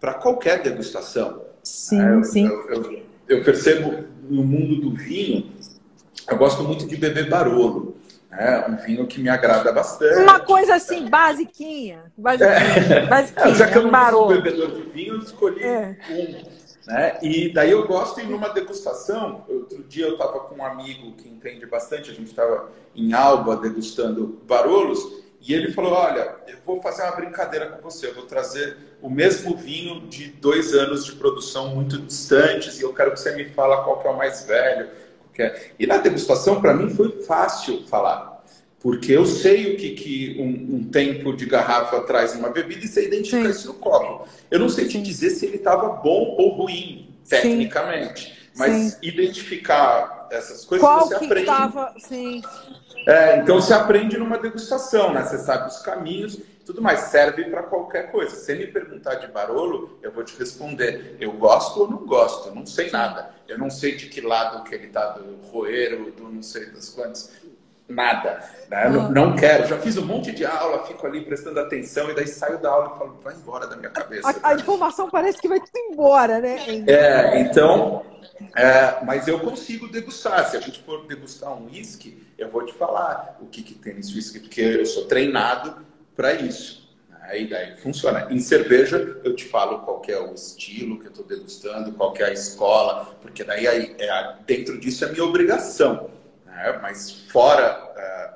[0.00, 1.42] para qualquer degustação.
[1.62, 2.46] Sim, é, eu, sim.
[2.46, 5.52] Eu, eu, eu, percebo no mundo do vinho,
[6.28, 7.96] eu gosto muito de beber Barolo.
[8.30, 10.18] É um vinho que me agrada bastante.
[10.18, 12.12] Uma coisa assim, basiquinha.
[12.18, 13.06] Basiquinha, é.
[13.06, 15.96] basiquinha é, já que eu não sou bebedor de vinho, eu escolhi é.
[16.10, 16.55] um.
[16.86, 17.18] Né?
[17.20, 19.44] E daí eu gosto em uma degustação.
[19.48, 23.56] Outro dia eu estava com um amigo que entende bastante, a gente estava em Alba
[23.56, 28.24] degustando Barolos, e ele falou: Olha, eu vou fazer uma brincadeira com você, eu vou
[28.24, 33.20] trazer o mesmo vinho de dois anos de produção muito distantes e eu quero que
[33.20, 34.88] você me fala qual que é o mais velho.
[35.38, 35.70] É.
[35.78, 38.35] E na degustação, para mim, foi fácil falar,
[38.86, 42.88] porque eu sei o que, que um, um tempo de garrafa traz numa bebida e
[42.88, 43.50] você identifica Sim.
[43.50, 44.28] isso no copo.
[44.48, 48.26] Eu não sei te dizer se ele estava bom ou ruim, tecnicamente.
[48.26, 48.52] Sim.
[48.54, 48.98] Mas Sim.
[49.02, 51.46] identificar essas coisas Qual você aprende.
[51.46, 51.94] Tava...
[51.98, 52.40] Sim.
[53.08, 55.24] É, então você aprende numa degustação, né?
[55.24, 57.00] Você sabe os caminhos, tudo mais.
[57.00, 58.36] Serve para qualquer coisa.
[58.36, 61.16] Se me perguntar de Barolo, eu vou te responder.
[61.18, 62.50] Eu gosto ou não gosto?
[62.50, 63.34] Eu não sei nada.
[63.48, 66.88] Eu não sei de que lado que ele tá do roeiro, do não sei das
[66.88, 67.32] quantas.
[67.88, 68.42] Nada.
[68.68, 68.88] Né?
[68.88, 69.66] Não, não, quero.
[69.66, 72.92] Já fiz um monte de aula, fico ali prestando atenção e daí saio da aula
[72.94, 74.28] e falo, vai embora da minha cabeça.
[74.42, 76.56] A, a informação parece que vai tudo embora, né?
[76.88, 78.04] É, então
[78.54, 80.48] é, mas eu consigo degustar.
[80.50, 83.94] Se a gente for degustar um whisky, eu vou te falar o que, que tem
[83.94, 86.86] nesse whisky, porque eu sou treinado para isso.
[87.22, 88.28] Aí daí funciona.
[88.30, 92.24] Em cerveja, eu te falo qual é o estilo que eu estou degustando, qual é
[92.24, 96.10] a escola, porque daí é, dentro disso é minha obrigação.
[96.56, 96.78] Né?
[96.82, 98.30] Mas fora é,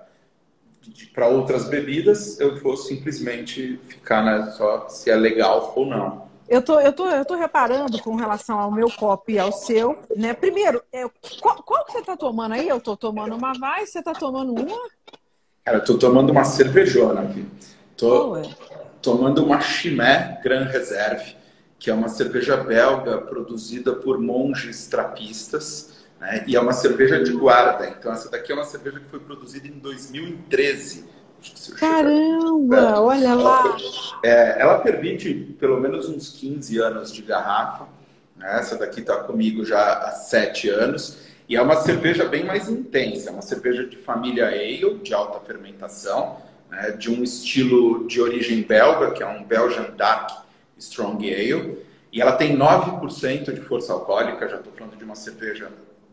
[1.15, 6.31] para outras bebidas, eu vou simplesmente ficar né, só se é legal ou não.
[6.49, 9.97] Eu tô, eu, tô, eu tô reparando com relação ao meu copo e ao seu,
[10.17, 10.35] né?
[10.35, 11.09] Primeiro, é,
[11.41, 12.69] qual, qual que você tá tomando aí?
[12.69, 14.81] Eu tô tomando uma vai, você tá tomando uma?
[15.65, 17.47] Cara, eu tô tomando uma cervejona aqui.
[17.97, 18.43] Tô é?
[19.01, 21.37] tomando uma Chimé Grand Reserve,
[21.79, 25.90] que é uma cerveja belga produzida por monges trapistas,
[26.21, 26.45] né?
[26.47, 27.89] E é uma cerveja de guarda.
[27.89, 31.21] Então essa daqui é uma cerveja que foi produzida em 2013
[31.79, 33.77] Caramba, olha lá.
[34.23, 37.89] É, ela permite pelo menos uns 15 anos de garrafa.
[38.37, 38.59] Né?
[38.59, 41.19] Essa daqui está comigo já há 7 anos.
[41.49, 43.31] E é uma cerveja bem mais intensa.
[43.31, 46.37] É uma cerveja de família ale, de alta fermentação,
[46.71, 46.91] né?
[46.93, 50.45] de um estilo de origem belga, que é um Belgian Dark
[50.79, 51.79] Strong Ale.
[52.13, 54.47] E ela tem 9% de força alcoólica.
[54.47, 55.71] Já estou falando de uma cerveja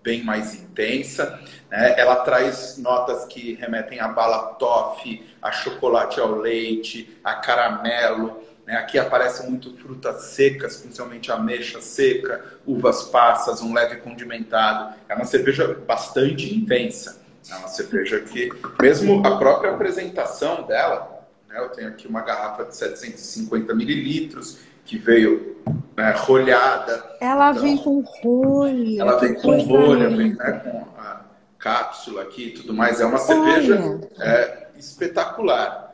[0.07, 1.37] bem mais intensa.
[1.69, 1.99] Né?
[1.99, 8.41] Ela traz notas que remetem a bala toffee, a chocolate ao leite, a caramelo.
[8.65, 8.77] Né?
[8.77, 14.95] Aqui aparecem muito frutas secas, principalmente ameixa seca, uvas passas, um leve condimentado.
[15.09, 17.21] É uma cerveja bastante intensa.
[17.51, 18.49] É uma cerveja que,
[18.81, 21.59] mesmo a própria apresentação dela, né?
[21.59, 25.57] eu tenho aqui uma garrafa de 750 mililitros, que veio
[25.95, 27.17] né, rolhada.
[27.19, 29.01] Ela então, vem com rolha.
[29.01, 31.25] Ela vem com rolha, vem né, com a
[31.59, 33.01] cápsula aqui e tudo mais.
[33.01, 35.93] É uma cerveja é, espetacular.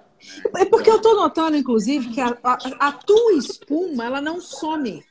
[0.56, 5.04] É porque eu estou notando, inclusive, que a, a, a, tua espuma ela não some.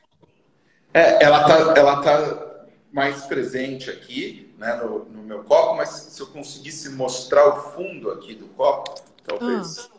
[0.93, 2.53] É, ela tá, ela tá
[2.91, 8.11] mais presente aqui, né, no, no meu copo, mas se eu conseguisse mostrar o fundo
[8.11, 9.97] aqui do copo, talvez ah.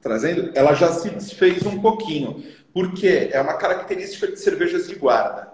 [0.00, 2.44] trazendo, ela já se desfez um pouquinho.
[2.72, 5.48] Porque é uma característica de cervejas de guarda.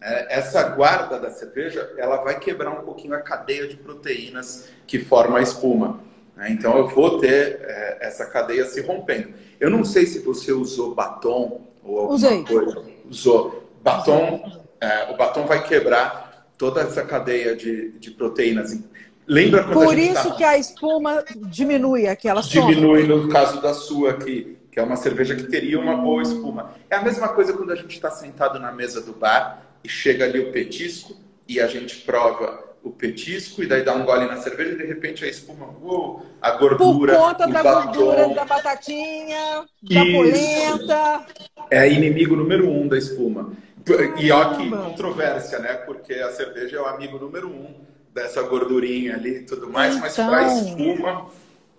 [0.00, 0.26] Né?
[0.28, 5.38] Essa guarda da cerveja, ela vai quebrar um pouquinho a cadeia de proteínas que forma
[5.38, 6.00] a espuma.
[6.36, 6.50] Né?
[6.50, 9.32] Então eu vou ter é, essa cadeia se rompendo.
[9.60, 12.44] Eu não sei se você usou batom ou alguma Usei.
[12.44, 12.84] coisa.
[13.08, 13.70] Usou.
[13.82, 18.78] Batom, é, o batom vai quebrar toda essa cadeia de, de proteínas.
[19.26, 20.34] Lembra quando Por isso tá...
[20.36, 25.36] que a espuma diminui, aquela Diminui no caso da sua aqui que é uma cerveja
[25.36, 26.74] que teria uma boa espuma.
[26.90, 30.24] É a mesma coisa quando a gente está sentado na mesa do bar e chega
[30.24, 31.14] ali o petisco
[31.46, 34.84] e a gente prova o petisco e daí dá um gole na cerveja e de
[34.84, 37.14] repente a espuma, uou, a gordura.
[37.14, 37.92] Por conta da batom.
[37.92, 41.26] gordura da batatinha, da polenta.
[41.70, 43.52] É inimigo número um da espuma.
[43.84, 44.20] Caramba.
[44.20, 45.74] E ó que controvérsia, né?
[45.74, 47.76] Porque a cerveja é o amigo número um
[48.14, 50.06] dessa gordurinha ali e tudo mais, então...
[50.06, 51.26] mas para espuma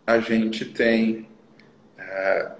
[0.06, 1.28] a gente tem.
[1.98, 2.52] É,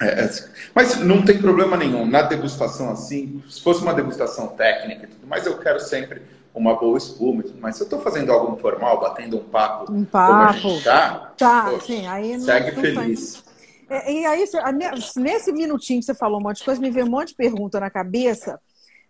[0.00, 0.30] é, é,
[0.74, 2.06] mas não tem problema nenhum.
[2.06, 6.22] Na degustação assim, se fosse uma degustação técnica e tudo mais, eu quero sempre
[6.54, 7.76] uma boa espuma e tudo mais.
[7.76, 10.82] Se eu estou fazendo algo informal, batendo um papo, um papo.
[10.82, 13.44] tá, tá pô, sim, aí não, segue feliz.
[13.88, 14.44] É, e aí,
[15.16, 17.78] nesse minutinho que você falou um monte de coisa, me veio um monte de pergunta
[17.78, 18.58] na cabeça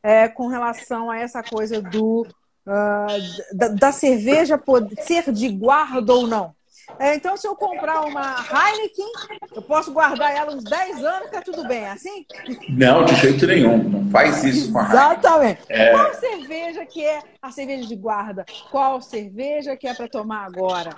[0.02, 2.26] é, com relação a essa coisa do
[2.66, 6.55] uh, da, da, cerveja poder ser de guarda ou não.
[6.98, 9.12] É, então, se eu comprar uma Heineken,
[9.55, 12.27] eu posso guardar ela uns 10 anos, tá tudo bem, é assim?
[12.68, 13.83] Não, de jeito nenhum.
[13.88, 15.01] Não faz isso com a Heineken.
[15.01, 15.61] Exatamente.
[15.68, 15.90] É...
[15.90, 18.44] Qual cerveja que é a cerveja de guarda?
[18.70, 20.90] Qual cerveja que é para tomar agora?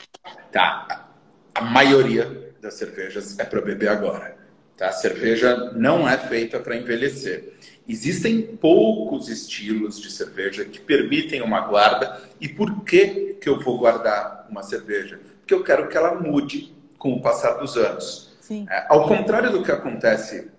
[0.50, 1.08] Tá.
[1.54, 4.36] A maioria das cervejas é para beber agora.
[4.76, 4.88] Tá?
[4.88, 7.54] A cerveja não é feita para envelhecer.
[7.86, 12.20] Existem poucos estilos de cerveja que permitem uma guarda.
[12.40, 15.20] E por que, que eu vou guardar uma cerveja?
[15.40, 18.34] Porque eu quero que ela mude com o passar dos anos.
[18.70, 20.50] É, ao contrário do que acontece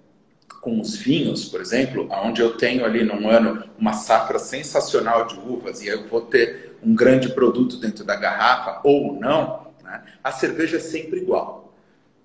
[0.61, 5.39] com os vinhos, por exemplo, onde eu tenho ali num ano uma safra sensacional de
[5.39, 10.03] uvas e eu vou ter um grande produto dentro da garrafa ou não, né?
[10.23, 11.73] a cerveja é sempre igual.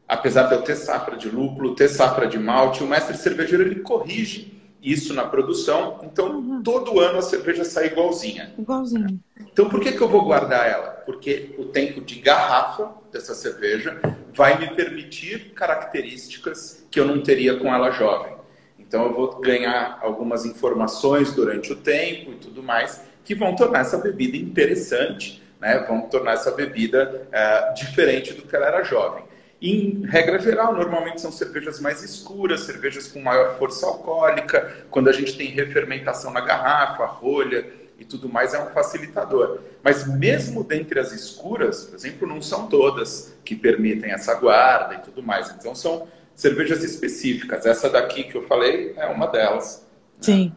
[0.07, 3.81] Apesar de eu ter safra de lúpulo, ter safra de malte, o mestre cervejeiro ele
[3.81, 5.99] corrige isso na produção.
[6.03, 6.63] Então, uhum.
[6.63, 8.53] todo ano a cerveja sai igualzinha.
[8.59, 9.15] Igualzinha.
[9.53, 10.91] Então, por que, que eu vou guardar ela?
[11.05, 14.01] Porque o tempo de garrafa dessa cerveja
[14.35, 18.35] vai me permitir características que eu não teria com ela jovem.
[18.79, 23.81] Então, eu vou ganhar algumas informações durante o tempo e tudo mais que vão tornar
[23.81, 25.85] essa bebida interessante, né?
[25.87, 29.25] vão tornar essa bebida uh, diferente do que ela era jovem.
[29.61, 34.87] Em regra geral, normalmente são cervejas mais escuras, cervejas com maior força alcoólica.
[34.91, 37.67] Quando a gente tem refermentação na garrafa, rolha
[37.99, 39.61] e tudo mais, é um facilitador.
[39.85, 44.99] Mas mesmo dentre as escuras, por exemplo, não são todas que permitem essa guarda e
[45.01, 45.51] tudo mais.
[45.51, 47.67] Então são cervejas específicas.
[47.67, 49.87] Essa daqui que eu falei é uma delas.
[50.21, 50.53] Sim.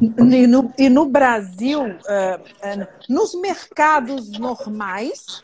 [0.00, 5.42] E no, e no Brasil, uh, uh, nos mercados normais,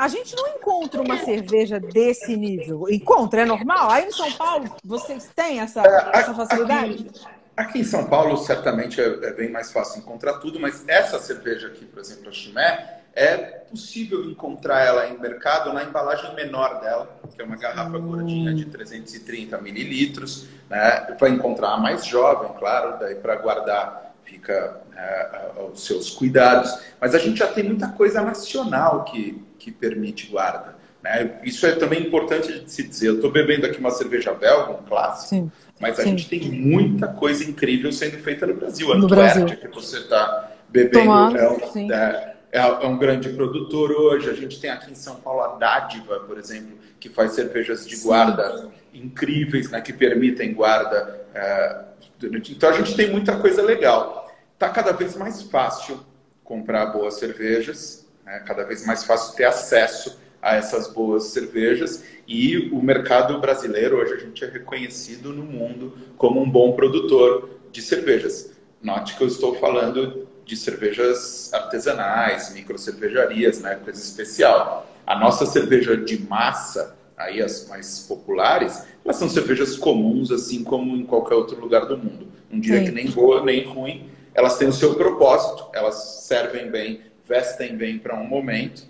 [0.00, 2.86] a gente não encontra uma cerveja desse nível.
[2.88, 3.90] Encontra, é normal?
[3.90, 7.06] Aí em São Paulo, vocês têm essa, é, essa facilidade?
[7.10, 11.18] Aqui, aqui, em São Paulo, certamente é, é, bem mais fácil encontrar tudo, mas essa
[11.18, 16.80] cerveja aqui, por exemplo, a Chimé, é possível encontrar ela em mercado na embalagem menor
[16.80, 18.08] dela, que é uma garrafa hum.
[18.08, 20.46] gordinha de 330 mililitros.
[20.70, 21.14] Né?
[21.20, 26.78] Vai encontrar a mais jovem, claro, daí para guardar fica é, aos seus cuidados.
[26.98, 30.74] Mas a gente já tem muita coisa nacional que que permite guarda.
[31.02, 31.38] Né?
[31.44, 33.08] Isso é também importante de se dizer.
[33.08, 36.10] Eu estou bebendo aqui uma cerveja belga, um clássico, sim, mas a sim.
[36.10, 38.92] gente tem muita coisa incrível sendo feita no Brasil.
[38.92, 39.46] A no Brasil.
[39.46, 44.28] que você está bebendo é, um, é, é, é, um grande produtor hoje.
[44.28, 47.96] A gente tem aqui em São Paulo a Dádiva, por exemplo, que faz cervejas de
[47.98, 48.70] guarda sim.
[49.02, 51.20] incríveis, né, que permitem guarda.
[51.34, 51.84] É,
[52.22, 54.30] então a gente tem muita coisa legal.
[54.54, 56.00] Está cada vez mais fácil
[56.44, 62.70] comprar boas cervejas é cada vez mais fácil ter acesso a essas boas cervejas e
[62.72, 67.82] o mercado brasileiro hoje a gente é reconhecido no mundo como um bom produtor de
[67.82, 68.52] cervejas.
[68.80, 74.88] Note que eu estou falando de cervejas artesanais, micro cervejarias, né, coisa especial.
[75.04, 80.96] A nossa cerveja de massa, aí as mais populares, elas são cervejas comuns, assim como
[80.96, 82.28] em qualquer outro lugar do mundo.
[82.48, 82.84] Não diria Sim.
[82.86, 87.96] que nem boa nem ruim, elas têm o seu propósito, elas servem bem vestem bem
[87.96, 88.82] para um momento,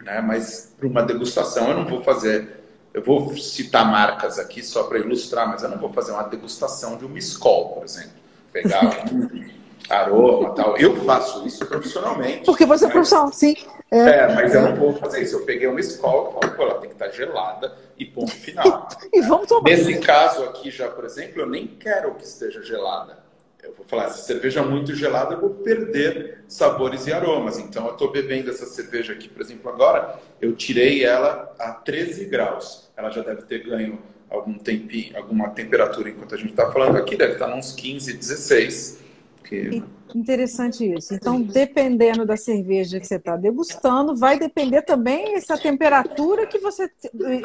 [0.00, 0.20] né?
[0.20, 2.64] mas para uma degustação eu não vou fazer.
[2.94, 6.96] Eu vou citar marcas aqui só para ilustrar, mas eu não vou fazer uma degustação
[6.96, 8.12] de uma escola, por exemplo.
[8.52, 9.50] Pegar um
[9.90, 10.78] aroma tal.
[10.78, 12.46] Eu faço isso profissionalmente.
[12.46, 13.54] Porque você é profissional, sim.
[13.90, 15.36] É, é, mas eu não vou fazer isso.
[15.36, 18.88] Eu peguei uma escola e falei, ela tem que estar gelada e ponto final.
[19.12, 19.68] e vamos tomar.
[19.68, 23.25] Nesse caso aqui já, por exemplo, eu nem quero que esteja gelada
[23.66, 27.58] eu vou falar, se cerveja muito gelada, eu vou perder sabores e aromas.
[27.58, 32.26] Então, eu estou bebendo essa cerveja aqui, por exemplo, agora, eu tirei ela a 13
[32.26, 32.88] graus.
[32.96, 33.98] Ela já deve ter ganho
[34.30, 39.00] algum tempinho, alguma temperatura enquanto a gente está falando aqui, deve estar uns 15, 16.
[39.44, 39.82] Que...
[40.14, 41.14] Interessante isso.
[41.14, 46.90] Então, dependendo da cerveja que você está degustando, vai depender também essa temperatura que você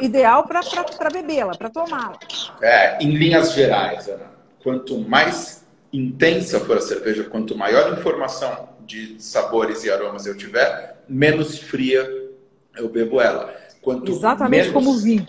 [0.00, 2.18] ideal para bebê-la, para tomá-la.
[2.60, 4.30] É, em linhas gerais, Ana,
[4.62, 5.61] quanto mais
[5.92, 12.30] intensa for a cerveja, quanto maior informação de sabores e aromas eu tiver, menos fria
[12.76, 13.54] eu bebo ela.
[13.80, 14.72] Quanto Exatamente menos...
[14.72, 15.26] como vinho.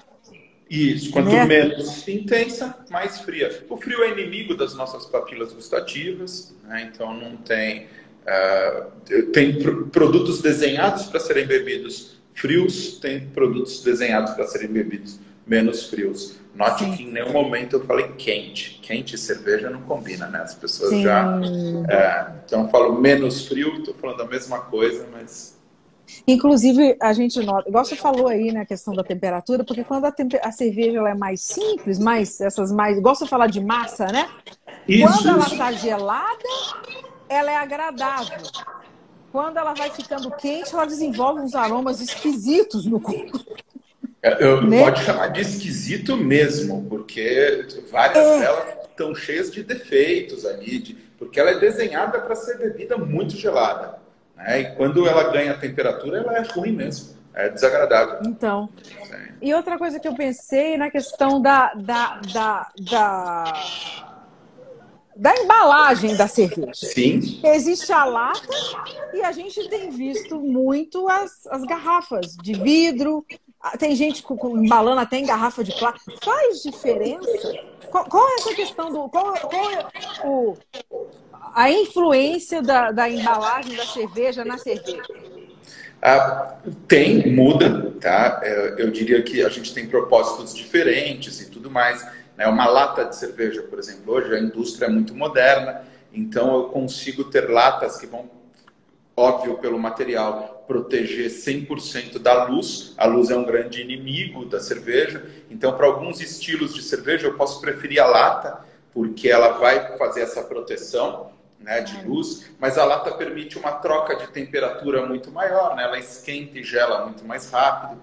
[0.70, 1.46] Isso, quanto né?
[1.46, 3.64] menos intensa, mais fria.
[3.70, 6.90] O frio é inimigo das nossas papilas gustativas, né?
[6.92, 7.88] então não tem.
[8.24, 9.60] Uh, tem
[9.92, 16.40] produtos desenhados para serem bebidos frios, tem produtos desenhados para serem bebidos menos frios.
[16.56, 16.96] Note Sim.
[16.96, 18.80] que em nenhum momento eu falei quente.
[18.82, 20.40] Quente e cerveja não combina, né?
[20.40, 21.04] As pessoas Sim.
[21.04, 21.40] já.
[21.90, 25.58] É, então eu falo menos frio, estou falando a mesma coisa, mas.
[26.28, 30.06] Inclusive, a gente nota, igual você falou aí, né, a questão da temperatura, porque quando
[30.06, 30.14] a,
[30.44, 33.00] a cerveja é mais simples, mais essas mais.
[33.00, 34.30] Igual você falar de massa, né?
[34.88, 36.44] Isso, quando ela está gelada,
[37.28, 38.38] ela é agradável.
[39.32, 43.44] Quando ela vai ficando quente, ela desenvolve uns aromas esquisitos no corpo.
[44.24, 44.80] É, eu, né?
[44.82, 48.40] Pode chamar de esquisito mesmo, porque várias é.
[48.40, 53.36] delas estão cheias de defeitos ali, de, porque ela é desenhada para ser bebida muito
[53.36, 54.00] gelada.
[54.38, 54.62] Né?
[54.62, 57.18] E quando ela ganha temperatura, ela é ruim mesmo.
[57.34, 58.20] É desagradável.
[58.24, 58.70] Então.
[59.42, 63.54] E outra coisa que eu pensei na questão da, da, da, da
[65.16, 66.74] da embalagem da cerveja.
[66.74, 67.40] Sim.
[67.44, 68.48] Existe a lata
[69.14, 73.26] e a gente tem visto muito as, as garrafas de vidro,
[73.78, 76.14] tem gente com, com, embalando até em garrafa de plástico.
[76.24, 77.54] Faz diferença?
[77.90, 79.10] Qual, qual, é essa questão do.
[79.10, 79.88] Qual, qual é
[80.26, 80.58] o,
[81.54, 85.04] a influência da, da embalagem da cerveja na cerveja?
[86.02, 88.42] Ah, tem, muda, tá?
[88.44, 92.06] É, eu diria que a gente tem propósitos diferentes e tudo mais.
[92.36, 92.46] Né?
[92.48, 97.24] Uma lata de cerveja, por exemplo, hoje a indústria é muito moderna, então eu consigo
[97.26, 98.30] ter latas que vão
[99.16, 102.94] óbvio pelo material, proteger 100% da luz.
[102.98, 105.26] A luz é um grande inimigo da cerveja.
[105.50, 110.22] Então, para alguns estilos de cerveja, eu posso preferir a lata, porque ela vai fazer
[110.22, 115.76] essa proteção né, de luz, mas a lata permite uma troca de temperatura muito maior,
[115.76, 115.84] né?
[115.84, 118.02] ela esquenta e gela muito mais rápido.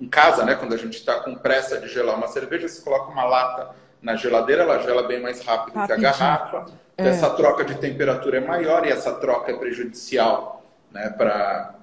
[0.00, 3.10] Em casa, né, quando a gente está com pressa de gelar uma cerveja, você coloca
[3.10, 6.00] uma lata na geladeira, ela gela bem mais rápido Rapidinho.
[6.00, 6.66] que a garrafa.
[6.96, 7.08] É.
[7.08, 11.74] Essa troca de temperatura é maior e essa troca é prejudicial né, para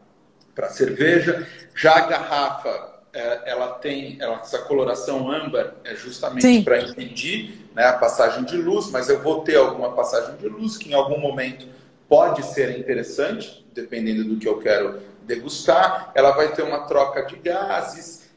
[0.57, 1.47] a cerveja.
[1.75, 7.85] Já a garrafa, é, ela tem ela, essa coloração âmbar é justamente para impedir né,
[7.85, 11.19] a passagem de luz, mas eu vou ter alguma passagem de luz que em algum
[11.19, 11.67] momento
[12.07, 16.11] pode ser interessante, dependendo do que eu quero degustar.
[16.15, 18.29] Ela vai ter uma troca de gases,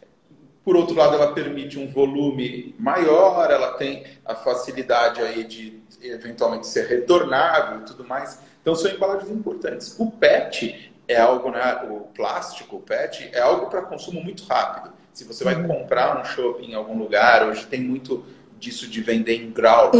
[0.65, 6.67] por outro lado, ela permite um volume maior, ela tem a facilidade aí de eventualmente
[6.69, 8.39] ser retornável e tudo mais.
[8.61, 9.97] Então, são embalagens importantes.
[9.99, 14.93] O PET é algo, né, o plástico, o PET, é algo para consumo muito rápido.
[15.13, 18.25] Se você vai comprar um shopping em algum lugar, hoje tem muito
[18.59, 19.91] disso de vender em grau.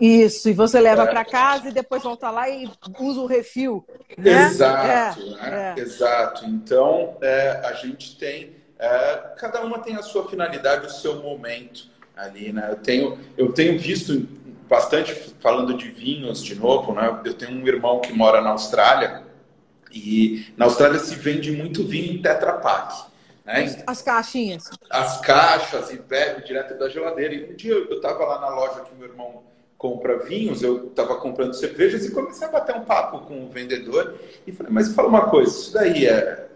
[0.00, 1.06] Isso, e você leva é.
[1.06, 3.86] para casa e depois volta lá e usa o refil.
[4.18, 4.46] Né?
[4.46, 5.74] Exato, é, né?
[5.76, 5.80] é.
[5.80, 6.44] exato.
[6.44, 11.86] Então, é, a gente tem é, cada uma tem a sua finalidade, o seu momento
[12.16, 12.68] ali, né?
[12.70, 14.26] Eu tenho, eu tenho visto
[14.66, 17.20] bastante, falando de vinhos de novo, né?
[17.24, 19.22] Eu tenho um irmão que mora na Austrália
[19.92, 23.10] e na Austrália se vende muito vinho em Tetra Pak.
[23.44, 23.82] Né?
[23.86, 24.70] As caixinhas.
[24.88, 27.34] As caixas e bebe direto da geladeira.
[27.34, 29.42] E um dia eu estava lá na loja que meu irmão
[29.76, 34.14] compra vinhos, eu estava comprando cervejas e comecei a bater um papo com o vendedor
[34.46, 36.48] e falei, mas fala uma coisa, isso daí é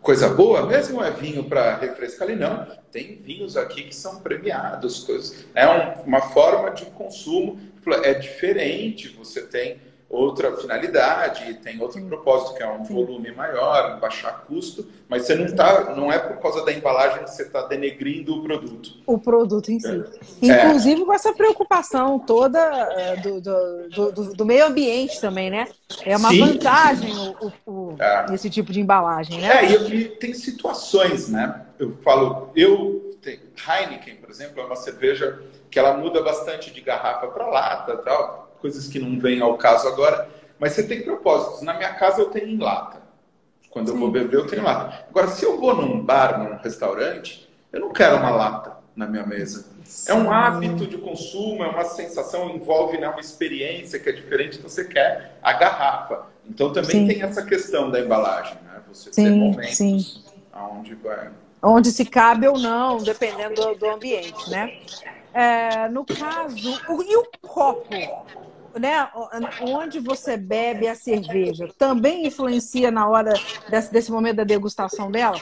[0.00, 2.38] coisa boa mesmo é vinho para refrescar ali?
[2.38, 5.44] Não, tem vinhos aqui que são premiados, coisas.
[5.54, 7.60] É uma forma de consumo,
[8.04, 14.44] é diferente, você tem outra finalidade, tem outro propósito, que é um volume maior, baixar
[14.44, 18.34] custo, mas você não tá, não é por causa da embalagem que você está denegrindo
[18.34, 18.90] o produto.
[19.06, 20.04] O produto em si.
[20.42, 20.66] É.
[20.66, 25.68] Inclusive com essa preocupação toda é, do, do, do, do, meio ambiente também, né?
[26.04, 27.34] É uma sim, vantagem sim.
[27.64, 28.34] O, o, é.
[28.34, 29.64] esse tipo de embalagem, né?
[29.64, 31.66] É, e, e tem situações, né?
[31.78, 37.28] Eu falo, eu, Heineken, por exemplo, é uma cerveja que ela muda bastante de garrafa
[37.28, 41.62] para lata tal coisas que não vêm ao caso agora, mas você tem propósitos.
[41.62, 43.00] Na minha casa eu tenho em lata.
[43.70, 43.94] Quando Sim.
[43.94, 45.06] eu vou beber, eu tenho lata.
[45.08, 49.24] Agora, se eu vou num bar, num restaurante, eu não quero uma lata na minha
[49.24, 49.64] mesa.
[49.84, 50.12] Sim.
[50.12, 54.58] É um hábito de consumo, é uma sensação, envolve né, uma experiência que é diferente,
[54.58, 56.26] então você quer a garrafa.
[56.48, 57.06] Então também sim.
[57.06, 58.80] tem essa questão da embalagem, né?
[58.88, 60.22] Você sim, ter momentos sim.
[60.54, 61.30] onde vai.
[61.62, 64.78] Onde se cabe ou não, dependendo do, do ambiente, né?
[65.32, 67.88] É, no caso, o, e o copo?
[68.78, 69.08] Né,
[69.62, 73.34] onde você bebe a cerveja, também influencia na hora
[73.68, 75.40] desse, desse momento da degustação dela?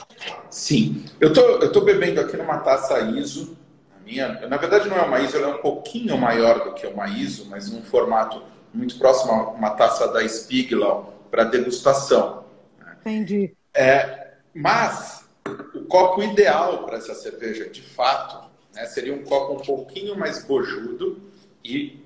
[0.50, 1.04] Sim.
[1.20, 3.56] Eu tô, eu tô bebendo aqui numa taça ISO.
[4.04, 7.08] Minha, na verdade, não é uma ISO, ela é um pouquinho maior do que uma
[7.08, 12.44] ISO, mas num formato muito próximo a uma taça da Spiegelau para degustação.
[13.00, 13.54] Entendi.
[13.74, 15.28] É, mas
[15.74, 20.44] o copo ideal para essa cerveja, de fato, né, seria um copo um pouquinho mais
[20.44, 21.20] bojudo
[21.64, 22.00] e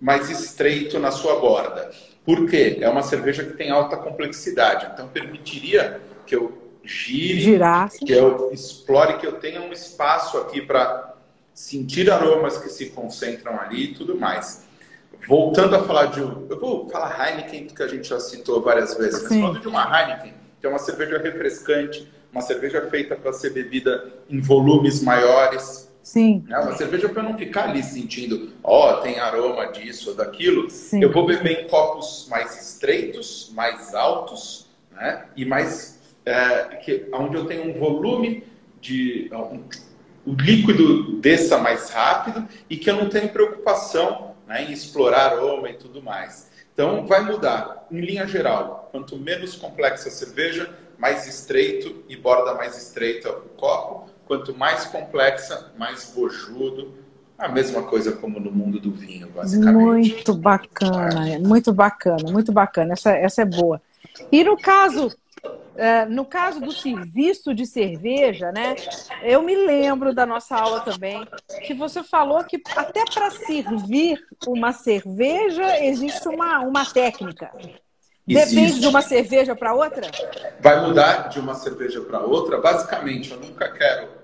[0.00, 1.90] mais estreito na sua borda.
[2.24, 2.78] Por quê?
[2.80, 7.98] É uma cerveja que tem alta complexidade, então permitiria que eu gire, Girasse.
[8.04, 11.14] que eu explore, que eu tenha um espaço aqui para
[11.52, 14.64] sentir aromas que se concentram ali e tudo mais.
[15.28, 16.20] Voltando a falar de.
[16.20, 19.40] Eu vou falar Heineken, que a gente já citou várias vezes, mas Sim.
[19.42, 24.12] falando de uma Heineken, que é uma cerveja refrescante, uma cerveja feita para ser bebida
[24.28, 26.44] em volumes maiores, Sim.
[26.48, 26.58] né?
[26.58, 30.70] Uma cerveja para não ficar ali sentindo, ó, oh, tem aroma disso ou daquilo.
[30.70, 31.02] Sim.
[31.02, 35.26] Eu vou beber em copos mais estreitos, mais altos, né?
[35.36, 38.44] E mais é, que, onde eu tenho um volume
[38.80, 39.62] de um,
[40.26, 45.70] o líquido desça mais rápido e que eu não tenho preocupação né, em explorar aroma
[45.70, 46.50] e tudo mais.
[46.72, 47.86] Então vai mudar.
[47.90, 53.48] Em linha geral, quanto menos complexa a cerveja, mais estreito e borda mais estreita o
[53.56, 56.94] copo quanto mais complexa, mais bojudo.
[57.36, 60.12] A mesma coisa como no mundo do vinho, basicamente.
[60.12, 62.92] Muito bacana, muito bacana, muito bacana.
[62.92, 63.82] Essa, essa é boa.
[64.30, 65.10] E no caso,
[66.10, 68.76] no caso do serviço de cerveja, né?
[69.24, 71.26] Eu me lembro da nossa aula também
[71.66, 77.50] que você falou que até para servir uma cerveja existe uma, uma técnica.
[78.28, 78.54] Existe.
[78.54, 80.08] Depende de uma cerveja para outra?
[80.60, 82.60] Vai mudar de uma cerveja para outra.
[82.60, 84.19] Basicamente, eu nunca quero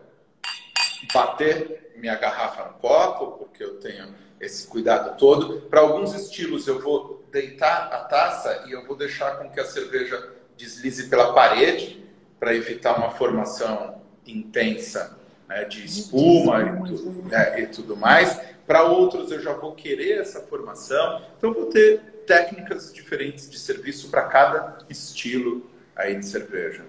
[1.13, 5.63] bater minha garrafa no copo, porque eu tenho esse cuidado todo.
[5.63, 9.65] Para alguns estilos, eu vou deitar a taça e eu vou deixar com que a
[9.65, 12.05] cerveja deslize pela parede,
[12.39, 15.19] para evitar uma formação intensa
[15.49, 18.41] né, de espuma e tudo, né, e tudo mais.
[18.67, 21.23] Para outros, eu já vou querer essa formação.
[21.37, 26.85] Então, eu vou ter técnicas diferentes de serviço para cada estilo aí de cerveja.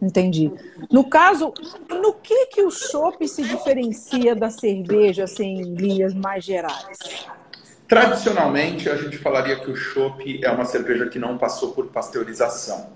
[0.00, 0.52] Entendi.
[0.90, 1.54] No caso,
[1.88, 7.26] no que que o chopp se diferencia da cerveja, assim, em linhas mais gerais?
[7.88, 12.90] Tradicionalmente, a gente falaria que o chopp é uma cerveja que não passou por pasteurização.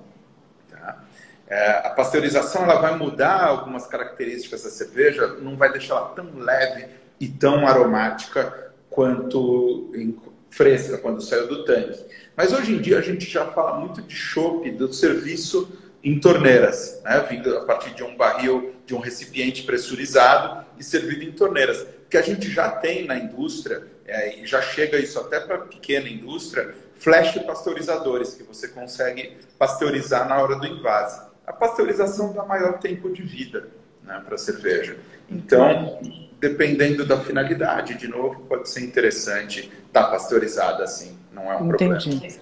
[0.70, 1.03] Tá?
[1.48, 6.28] É, a pasteurização ela vai mudar algumas características da cerveja, não vai deixar ela tão
[6.36, 6.86] leve
[7.18, 10.14] e tão aromática quanto em,
[10.51, 12.05] fresca quando saiu do tanque.
[12.36, 15.70] Mas hoje em dia a gente já fala muito de chopp, do serviço
[16.03, 17.26] em torneiras, né?
[17.28, 21.86] vindo a partir de um barril, de um recipiente pressurizado e servido em torneiras.
[22.09, 25.59] Que a gente já tem na indústria, é, e já chega isso até para a
[25.61, 31.22] pequena indústria, flash pasteurizadores, que você consegue pasteurizar na hora do invase.
[31.46, 33.68] A pasteurização dá maior tempo de vida
[34.03, 34.98] né, para a cerveja.
[35.28, 36.01] Então,
[36.40, 41.70] dependendo da finalidade, de novo, pode ser interessante estar tá pasteurizada assim, não é um
[41.70, 42.11] Entendi.
[42.11, 42.40] problema.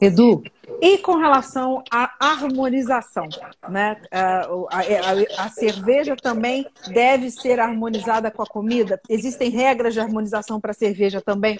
[0.00, 0.42] Edu,
[0.80, 3.28] e com relação à harmonização,
[3.68, 3.96] né?
[4.10, 9.00] A, a, a, cerveja também deve ser harmonizada com a comida?
[9.08, 11.58] Existem regras de harmonização para a cerveja também?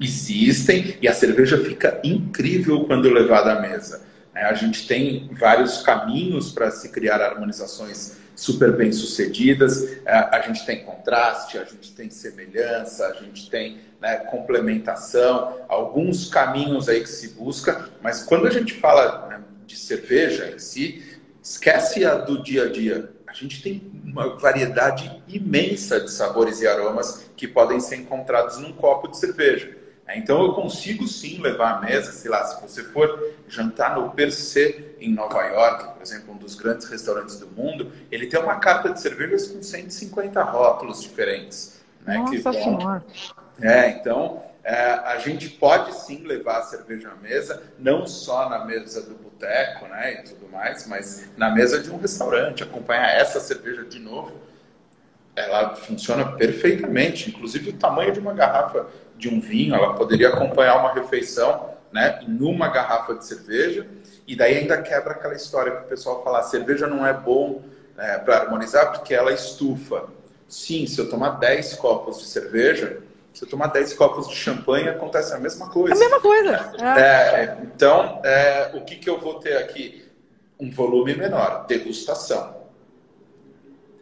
[0.00, 4.02] Existem, e a cerveja fica incrível quando levada à mesa.
[4.34, 9.98] A gente tem vários caminhos para se criar harmonizações super bem sucedidas.
[10.04, 16.90] A gente tem contraste, a gente tem semelhança, a gente tem né, complementação, alguns caminhos
[16.90, 22.04] aí que se busca, mas quando a gente fala né, de cerveja em si, esquece
[22.04, 23.10] a do dia a dia.
[23.26, 28.74] A gente tem uma variedade imensa de sabores e aromas que podem ser encontrados num
[28.74, 29.74] copo de cerveja.
[30.14, 34.30] Então eu consigo sim levar à mesa, sei lá, se você for jantar no Per
[34.30, 38.56] Se em Nova York, por exemplo, um dos grandes restaurantes do mundo, ele tem uma
[38.56, 41.80] carta de cervejas com 150 rótulos diferentes.
[42.04, 43.02] Né, Nossa que vão...
[43.60, 48.64] É, então é, a gente pode sim levar a cerveja à mesa, não só na
[48.64, 53.38] mesa do boteco, né, e tudo mais, mas na mesa de um restaurante, acompanhar essa
[53.40, 54.32] cerveja de novo,
[55.36, 58.86] ela funciona perfeitamente, inclusive o tamanho de uma garrafa
[59.18, 63.86] de um vinho, ela poderia acompanhar uma refeição, né, numa garrafa de cerveja,
[64.26, 67.62] e daí ainda quebra aquela história que o pessoal fala, cerveja não é bom
[67.96, 70.06] né, para harmonizar porque ela estufa.
[70.48, 73.02] Sim, se eu tomar 10 copos de cerveja,
[73.42, 75.94] eu tomar 10 copos de champanhe, acontece a mesma coisa.
[75.94, 76.72] A mesma coisa.
[76.80, 77.00] É.
[77.00, 80.04] É, então, é, o que, que eu vou ter aqui?
[80.60, 82.62] Um volume menor, degustação.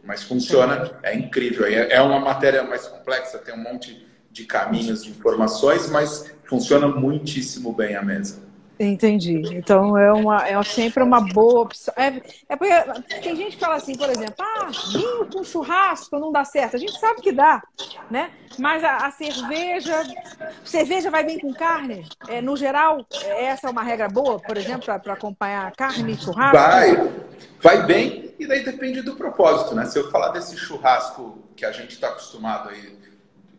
[0.05, 1.65] Mas funciona, é incrível.
[1.65, 7.73] É uma matéria mais complexa, tem um monte de caminhos, de informações, mas funciona muitíssimo
[7.73, 8.52] bem a mesa.
[8.85, 9.43] Entendi.
[9.55, 11.95] Então é, uma, é sempre uma boa opção.
[11.97, 12.75] É, é porque
[13.23, 16.77] tem gente que fala assim, por exemplo, ah, vinho com churrasco não dá certo.
[16.77, 17.63] A gente sabe que dá,
[18.11, 18.31] né?
[18.59, 20.03] Mas a, a cerveja,
[20.65, 22.05] cerveja vai bem com carne?
[22.29, 23.07] É, no geral,
[23.39, 26.57] essa é uma regra boa, por exemplo, para acompanhar carne churrasco?
[26.57, 27.13] Vai,
[27.61, 29.87] vai bem, e daí depende do propósito, né?
[29.87, 32.99] Se eu falar desse churrasco que a gente está acostumado aí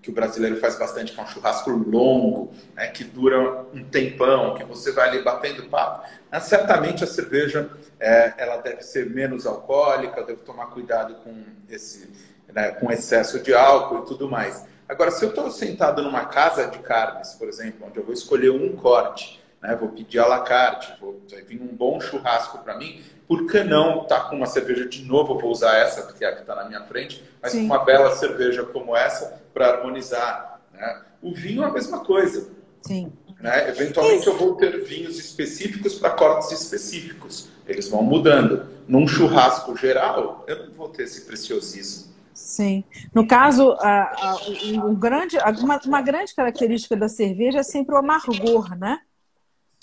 [0.04, 4.54] que o brasileiro faz bastante, que é um churrasco longo, né, que dura um tempão,
[4.54, 6.06] que você vai ali batendo papo.
[6.42, 11.34] Certamente a cerveja é, ela deve ser menos alcoólica, deve tomar cuidado com
[11.70, 12.12] esse
[12.54, 14.66] né, com excesso de álcool e tudo mais.
[14.88, 18.52] Agora, se eu estou sentado numa casa de carnes, por exemplo, onde eu vou escolher
[18.52, 22.78] um corte, né, vou pedir à la carte, vou, vai vir um bom churrasco para
[22.78, 25.40] mim, por que não estar tá com uma cerveja de novo?
[25.40, 27.68] Vou usar essa, porque é a que está na minha frente, mas Sim.
[27.68, 30.62] com uma bela cerveja como essa para harmonizar.
[30.74, 31.02] Né?
[31.22, 32.50] O vinho é a mesma coisa.
[32.82, 33.12] Sim.
[33.40, 33.70] Né?
[33.70, 34.30] Eventualmente Isso.
[34.30, 37.50] eu vou ter vinhos específicos para cortes específicos.
[37.68, 38.68] Eles vão mudando.
[38.88, 42.12] Num churrasco geral, eu não vou ter esse preciosismo.
[42.34, 42.84] Sim.
[43.14, 47.98] No caso, a, a, um grande, uma, uma grande característica da cerveja é sempre o
[47.98, 49.00] amargor, né?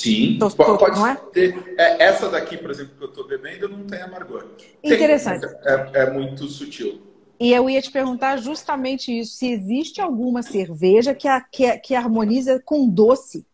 [0.01, 1.14] Sim, tô, tô, pode é?
[1.30, 1.74] ter.
[1.76, 4.46] É, essa daqui, por exemplo, que eu estou bebendo, não tem amargor.
[4.82, 5.46] Interessante.
[5.46, 7.03] Tem, é, é, muito sutil.
[7.38, 11.94] E eu ia te perguntar justamente isso: se existe alguma cerveja que, a, que, que
[11.94, 13.46] harmoniza com doce.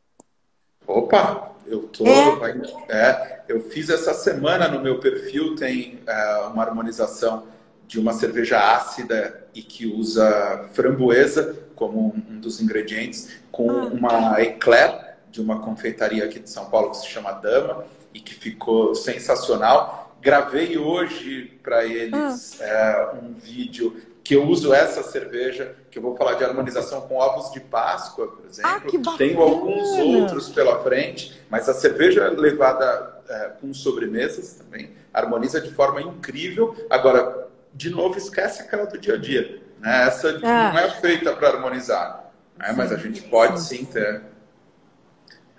[0.86, 2.06] Opa, eu tô.
[2.06, 2.70] É.
[2.90, 3.42] é.
[3.48, 7.48] eu fiz essa semana no meu perfil, tem é, uma harmonização
[7.88, 13.86] de uma cerveja ácida e que usa framboesa como um dos ingredientes, com ah.
[13.86, 15.05] uma eclair
[15.36, 17.84] de uma confeitaria aqui de São Paulo que se chama Dama
[18.14, 20.16] e que ficou sensacional.
[20.20, 22.64] Gravei hoje para eles ah.
[22.64, 27.16] é, um vídeo que eu uso essa cerveja, que eu vou falar de harmonização com
[27.16, 28.70] ovos de Páscoa, por exemplo.
[29.06, 35.60] Ah, Tenho alguns outros pela frente, mas a cerveja levada é, com sobremesas também harmoniza
[35.60, 36.74] de forma incrível.
[36.88, 39.62] Agora, de novo, esquece aquela do dia a dia.
[39.78, 40.06] Né?
[40.06, 40.72] Essa ah.
[40.72, 42.74] não é feita para harmonizar, né?
[42.74, 44.22] mas a gente pode sim ter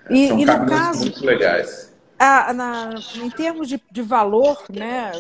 [0.10, 1.94] e, São e no caso, muito legais.
[2.20, 5.12] A, na, em termos de, de valor, né,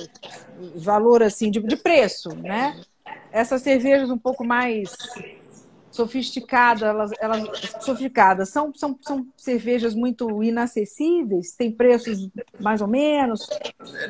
[0.76, 2.80] valor assim, de, de preço, né,
[3.32, 4.96] essas cervejas um pouco mais
[5.98, 7.44] sofisticadas, elas, elas
[7.82, 11.52] sofisticadas, são, são, são cervejas muito inacessíveis?
[11.52, 12.30] Tem preços
[12.60, 13.50] mais ou menos?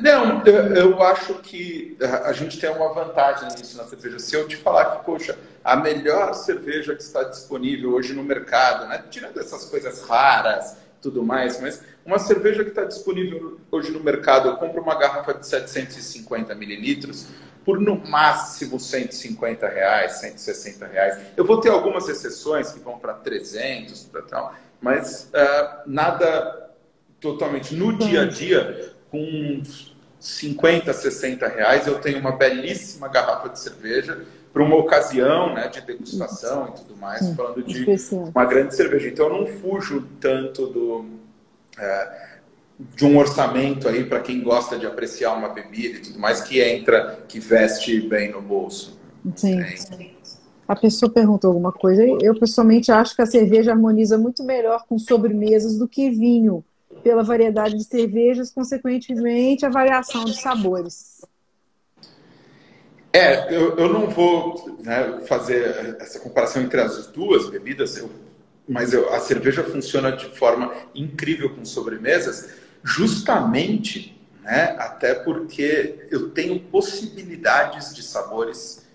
[0.00, 4.18] Não, eu, eu acho que a gente tem uma vantagem nisso na cerveja.
[4.18, 8.86] Se eu te falar que, poxa, a melhor cerveja que está disponível hoje no mercado,
[8.86, 9.02] né?
[9.10, 14.48] tirando essas coisas raras, tudo mais, mas uma cerveja que está disponível hoje no mercado,
[14.48, 17.28] eu compro uma garrafa de 750 mililitros,
[17.68, 21.18] por no máximo 150 reais, 160 reais.
[21.36, 26.70] Eu vou ter algumas exceções que vão para 300, para tal, mas uh, nada
[27.20, 27.74] totalmente.
[27.74, 29.62] No dia a dia, com
[30.18, 35.82] 50, 60 reais, eu tenho uma belíssima garrafa de cerveja para uma ocasião né, de
[35.82, 37.84] degustação e tudo mais, falando de
[38.34, 39.08] uma grande cerveja.
[39.08, 41.00] Então, eu não fujo tanto do.
[41.00, 42.27] Uh,
[42.78, 46.60] de um orçamento aí para quem gosta de apreciar uma bebida e tudo mais que
[46.60, 48.98] entra, que veste bem no bolso.
[49.34, 49.60] Sim.
[49.60, 49.74] É.
[50.66, 52.04] A pessoa perguntou alguma coisa.
[52.20, 56.64] Eu pessoalmente acho que a cerveja harmoniza muito melhor com sobremesas do que vinho,
[57.02, 61.18] pela variedade de cervejas, consequentemente a variação de sabores.
[63.12, 68.10] É, eu, eu não vou né, fazer essa comparação entre as duas bebidas, eu,
[68.68, 72.50] mas eu, a cerveja funciona de forma incrível com sobremesas
[72.82, 78.88] justamente, né, até porque eu tenho possibilidades de sabores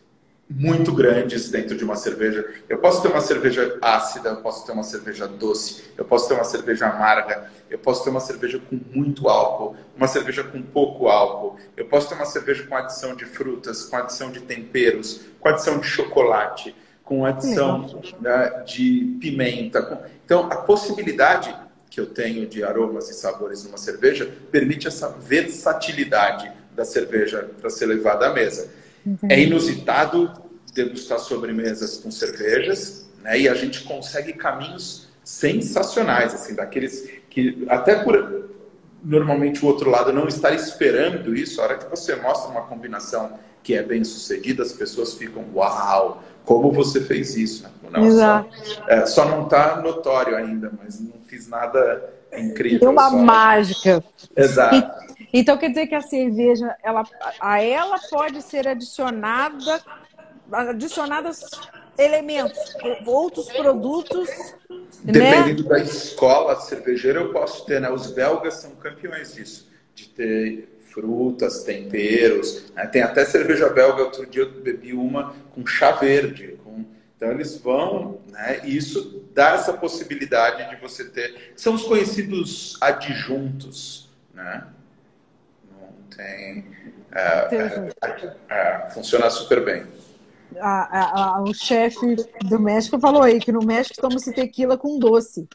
[0.49, 2.47] muito grandes dentro de uma cerveja.
[2.69, 6.35] Eu posso ter uma cerveja ácida, eu posso ter uma cerveja doce, eu posso ter
[6.35, 11.07] uma cerveja amarga, eu posso ter uma cerveja com muito álcool, uma cerveja com pouco
[11.07, 15.49] álcool, eu posso ter uma cerveja com adição de frutas, com adição de temperos, com
[15.49, 17.89] adição de chocolate, com adição
[18.21, 20.09] né, de pimenta.
[20.25, 21.55] Então, a possibilidade
[21.93, 27.69] que eu tenho de aromas e sabores numa cerveja permite essa versatilidade da cerveja para
[27.69, 28.67] ser levada à mesa.
[29.05, 29.19] Uhum.
[29.29, 30.31] É inusitado
[30.73, 33.41] degustar sobremesas com cervejas, né?
[33.41, 38.49] E a gente consegue caminhos sensacionais, assim, daqueles que até por
[39.03, 43.37] normalmente o outro lado não estar esperando isso, a hora que você mostra uma combinação
[43.61, 47.65] que é bem sucedida, as pessoas ficam, uau, como você fez isso?
[47.89, 48.49] Não, Exato.
[48.65, 52.79] Só, é, só não está notório ainda, mas não fiz nada incrível.
[52.79, 53.17] Tem uma só...
[53.17, 54.03] mágica.
[54.35, 54.75] Exato.
[55.31, 57.03] E, então quer dizer que a cerveja, ela,
[57.39, 59.81] a ela pode ser adicionada,
[60.51, 61.45] adicionadas
[61.97, 62.59] elementos,
[63.05, 64.27] outros produtos.
[64.69, 65.11] Né?
[65.11, 65.69] Dependendo né?
[65.69, 67.89] da escola cervejeira, eu posso ter, né?
[67.89, 72.71] Os belgas são campeões disso, de ter frutas, temperos.
[72.73, 72.85] Né?
[72.87, 76.57] Tem até cerveja belga, outro dia eu bebi uma com chá verde.
[76.63, 76.85] Com...
[77.17, 78.61] Então eles vão, né?
[78.63, 81.53] E isso dá essa possibilidade de você ter.
[81.55, 84.67] São os conhecidos adjuntos, né?
[85.71, 86.65] Não tem.
[87.11, 89.85] É, é, é, funciona super bem.
[90.59, 95.47] A, a, o chefe do México falou aí que no México toma-se tequila com doce.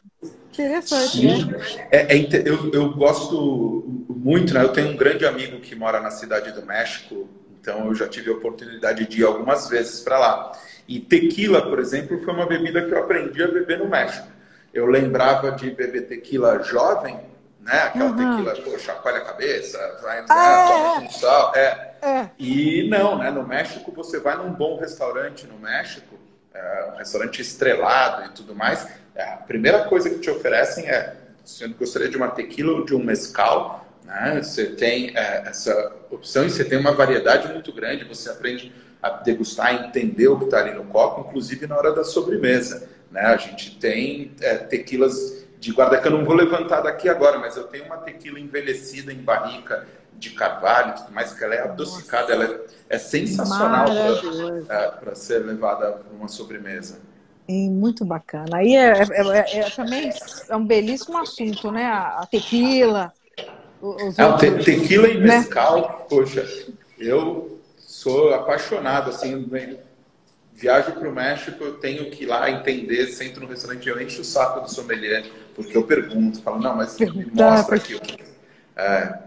[0.51, 1.45] Interessante, Sim.
[1.45, 1.87] né?
[1.91, 4.63] É, é, eu, eu gosto muito, né?
[4.63, 7.29] Eu tenho um grande amigo que mora na cidade do México,
[7.61, 10.51] então eu já tive a oportunidade de ir algumas vezes para lá.
[10.87, 14.27] E tequila, por exemplo, foi uma bebida que eu aprendi a beber no México.
[14.73, 17.19] Eu lembrava de beber tequila jovem,
[17.61, 17.83] né?
[17.83, 18.37] Aquela uhum.
[18.37, 21.55] tequila, pô, chacoalha a cabeça, vai, ah, toma com sal.
[21.55, 21.88] É.
[22.01, 22.29] é.
[22.37, 23.31] E não, né?
[23.31, 26.15] No México, você vai num bom restaurante no México,
[26.53, 31.15] é, um restaurante estrelado e tudo mais, é, a primeira coisa que te oferecem é,
[31.43, 34.41] se eu gostaria de uma tequila ou de um mescal, né?
[34.41, 38.71] Você tem é, essa opção e você tem uma variedade muito grande, você aprende
[39.01, 42.89] a degustar, entender o que está ali no copo, inclusive na hora da sobremesa.
[43.11, 43.21] Né?
[43.21, 47.57] A gente tem é, tequilas de guarda que eu não vou levantar daqui agora, mas
[47.57, 52.33] eu tenho uma tequila envelhecida em barrica de carvalho, tudo mais que ela é adocicada,
[52.33, 53.85] ela é, é sensacional
[54.99, 56.99] para é, ser levada para uma sobremesa.
[57.69, 58.57] muito bacana.
[58.57, 60.11] Aí é, é, é, é, também
[60.49, 61.85] é um belíssimo assunto, né?
[61.85, 63.11] A, tequila.
[63.81, 65.39] Os é, outros, tequila e né?
[65.39, 66.45] mescal, poxa,
[66.97, 69.47] eu sou apaixonado, assim,
[70.59, 74.21] viajo para o México, eu tenho que ir lá entender, sento no restaurante, eu encho
[74.21, 77.99] o saco do sommelier, porque eu pergunto, falo, não, mas me mostra aqui.
[78.75, 79.19] É,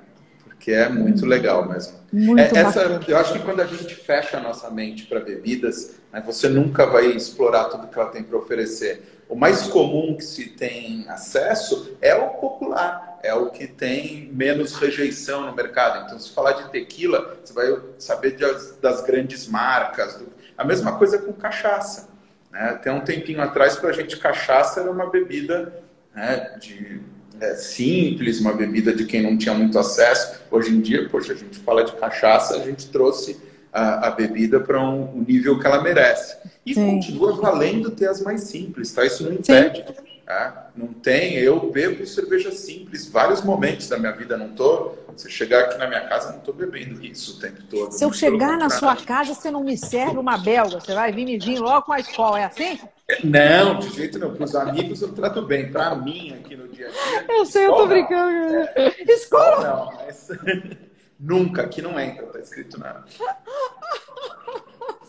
[0.44, 2.00] porque é muito legal mesmo.
[2.12, 5.96] Muito é, essa, eu acho que quando a gente fecha a nossa mente para bebidas,
[6.12, 9.22] né, você nunca vai explorar tudo que ela tem para oferecer.
[9.28, 14.74] O mais comum que se tem acesso é o popular, é o que tem menos
[14.74, 16.04] rejeição no mercado.
[16.04, 20.26] Então, se falar de tequila, você vai saber das, das grandes marcas, do,
[20.56, 22.08] a mesma coisa com cachaça.
[22.50, 22.60] Né?
[22.60, 25.82] Até um tempinho atrás, para a gente, cachaça era uma bebida
[26.14, 27.00] né, de,
[27.40, 30.40] é, simples, uma bebida de quem não tinha muito acesso.
[30.50, 33.40] Hoje em dia, poxa, a gente fala de cachaça, a gente trouxe
[33.72, 36.36] a, a bebida para um, um, nível que ela merece.
[36.64, 36.86] E Sim.
[36.86, 39.04] continua valendo ter as mais simples, tá?
[39.04, 39.84] Isso não impede.
[39.86, 40.11] Sim.
[40.32, 40.70] Tá?
[40.74, 44.94] Não tem, eu bebo cerveja simples, vários momentos da minha vida, não tô.
[45.14, 47.92] Se chegar aqui na minha casa, não tô bebendo isso o tempo todo.
[47.92, 51.26] Se eu chegar na sua casa, você não me serve uma belga, você vai vir
[51.26, 52.80] me vir logo com a escola, é assim?
[53.22, 54.34] Não, de jeito não.
[54.34, 55.70] Para os amigos eu trato bem.
[55.70, 57.26] Para mim, aqui no dia a dia.
[57.28, 58.54] Eu sei, eu tô brincando.
[58.74, 59.60] É, escola?
[59.68, 60.28] Não, mas
[61.20, 63.04] nunca, aqui não entra, tá escrito nada.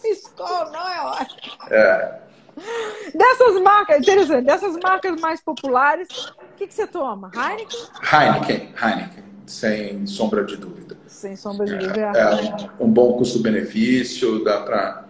[0.04, 1.54] Escola não é ótimo.
[1.72, 2.20] É.
[3.14, 7.32] Dessas marcas, interessante, dessas marcas mais populares, o que, que você toma?
[7.34, 7.80] Heineken?
[8.02, 10.98] Heineken, Heineken, sem sombra de dúvida.
[11.08, 12.12] Sem sombra de dúvida.
[12.16, 15.06] É, é um bom custo-benefício, dá para.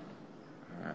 [0.86, 0.92] É,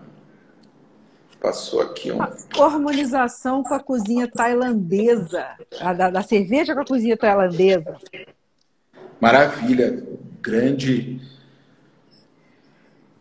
[1.40, 2.22] passou aqui um.
[2.22, 2.30] A
[2.64, 5.46] harmonização com a cozinha tailandesa,
[5.80, 7.96] a da, da cerveja com a cozinha tailandesa.
[9.20, 10.06] Maravilha,
[10.40, 11.20] grande.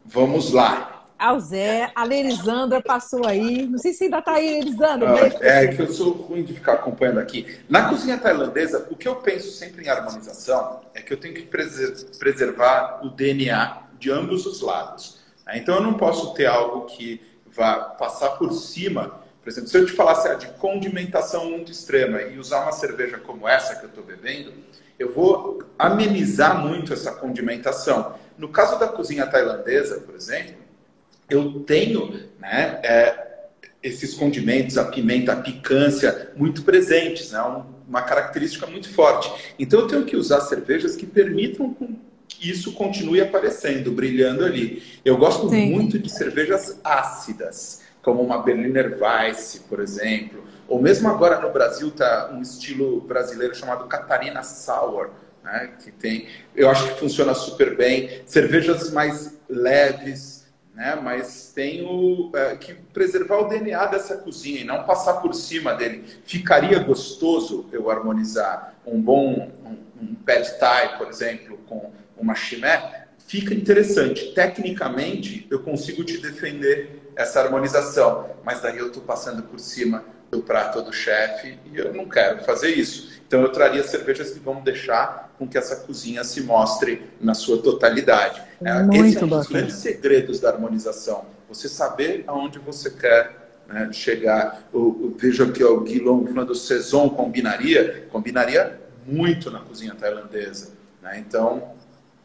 [0.06, 1.92] Vamos lá ao Zé.
[1.96, 3.68] A Lerisandra passou aí.
[3.68, 5.14] Não sei se ainda está aí, Lerisandra.
[5.42, 7.60] Ah, é que eu sou ruim de ficar acompanhando aqui.
[7.70, 11.48] Na cozinha tailandesa, o que eu penso sempre em harmonização é que eu tenho que
[12.20, 15.20] preservar o DNA de ambos os lados.
[15.46, 15.58] Né?
[15.58, 19.20] Então eu não posso ter algo que vá passar por cima.
[19.42, 23.48] Por exemplo, se eu te falasse de condimentação muito extrema e usar uma cerveja como
[23.48, 24.54] essa que eu estou bebendo,
[25.00, 28.16] eu vou amenizar muito essa condimentação.
[28.38, 30.67] No caso da cozinha tailandesa, por exemplo,
[31.30, 33.28] eu tenho né, é,
[33.82, 39.32] esses condimentos, a pimenta, a picância, muito presentes, né, uma característica muito forte.
[39.58, 41.76] Então eu tenho que usar cervejas que permitam
[42.28, 44.84] que isso continue aparecendo, brilhando ali.
[45.04, 45.72] Eu gosto Sim.
[45.72, 51.88] muito de cervejas ácidas, como uma Berliner Weiss, por exemplo, ou mesmo agora no Brasil
[51.88, 55.12] está um estilo brasileiro chamado Catarina Sour,
[55.44, 58.22] né, que tem, eu acho que funciona super bem.
[58.26, 60.37] Cervejas mais leves,
[60.78, 60.96] né?
[60.96, 66.06] Mas tenho é, que preservar o DNA dessa cozinha e não passar por cima dele.
[66.24, 73.08] Ficaria gostoso eu harmonizar um bom um, um pad thai, por exemplo, com uma chimé?
[73.18, 74.34] Fica interessante.
[74.34, 80.44] Tecnicamente, eu consigo te defender essa harmonização, mas daí eu estou passando por cima do
[80.44, 83.17] prato do chefe e eu não quero fazer isso.
[83.28, 87.62] Então eu traria cervejas que vão deixar com que essa cozinha se mostre na sua
[87.62, 88.42] totalidade.
[88.64, 91.26] É, Muito Esse é um dos grandes segredos da harmonização.
[91.48, 94.64] você saber aonde você quer né, chegar.
[94.74, 100.70] Eu, eu, vejo aqui ó, o Guilherme falando Saison combinaria, combinaria muito na cozinha tailandesa.
[101.02, 101.20] Né?
[101.20, 101.72] Então,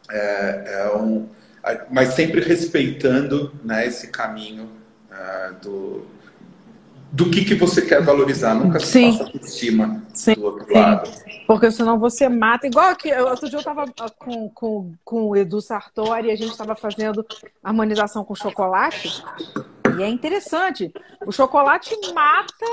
[0.09, 1.27] é, é, um,
[1.91, 4.69] mas sempre respeitando né, esse caminho
[5.11, 6.07] uh, do,
[7.11, 9.19] do que, que você quer valorizar, nunca se Sim.
[9.19, 10.35] passa por cima Sim.
[10.35, 10.75] do outro Sim.
[10.75, 11.11] lado.
[11.47, 12.67] Porque senão você mata.
[12.67, 13.85] Igual que outro dia eu estava
[14.19, 17.27] com, com, com o Edu Sartori e a gente estava fazendo
[17.63, 19.23] harmonização com chocolate.
[19.99, 20.93] E é interessante.
[21.27, 22.67] O chocolate mata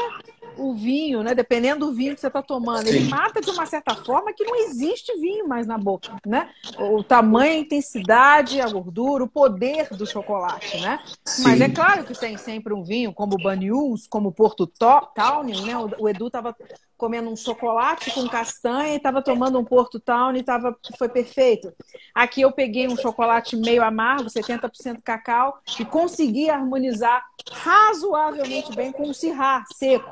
[0.58, 1.34] o vinho, né?
[1.34, 2.96] Dependendo do vinho que você está tomando, Sim.
[2.96, 6.50] ele mata de uma certa forma que não existe vinho mais na boca, né?
[6.78, 11.00] O tamanho, a intensidade, a gordura, o poder do chocolate, né?
[11.26, 11.44] Sim.
[11.44, 15.62] Mas é claro que tem sempre um vinho, como o Banyuls, como o Porto Tawny,
[15.62, 15.74] né?
[15.98, 16.56] O Edu estava
[17.00, 21.74] comendo um chocolate com castanha e estava tomando um Porto Town e tava, foi perfeito.
[22.14, 29.04] Aqui eu peguei um chocolate meio amargo, 70% cacau, e consegui harmonizar razoavelmente bem com
[29.04, 30.12] um cirrá seco.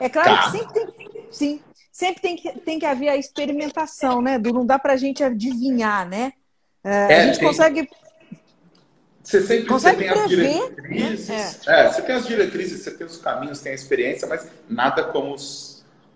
[0.00, 0.42] É claro tá.
[0.42, 1.60] que sempre tem, sim,
[1.92, 4.36] sempre tem que, tem que haver a experimentação, né?
[4.36, 6.32] Não dá para a gente adivinhar, né?
[6.82, 7.48] É, a gente tem...
[7.48, 7.88] consegue
[9.22, 10.68] você sempre consegue você tem prever, as né?
[10.68, 11.28] diretrizes.
[11.28, 11.54] Né?
[11.68, 11.80] É.
[11.80, 11.92] é.
[11.92, 15.73] você tem as diretrizes, você tem os caminhos, tem a experiência, mas nada como os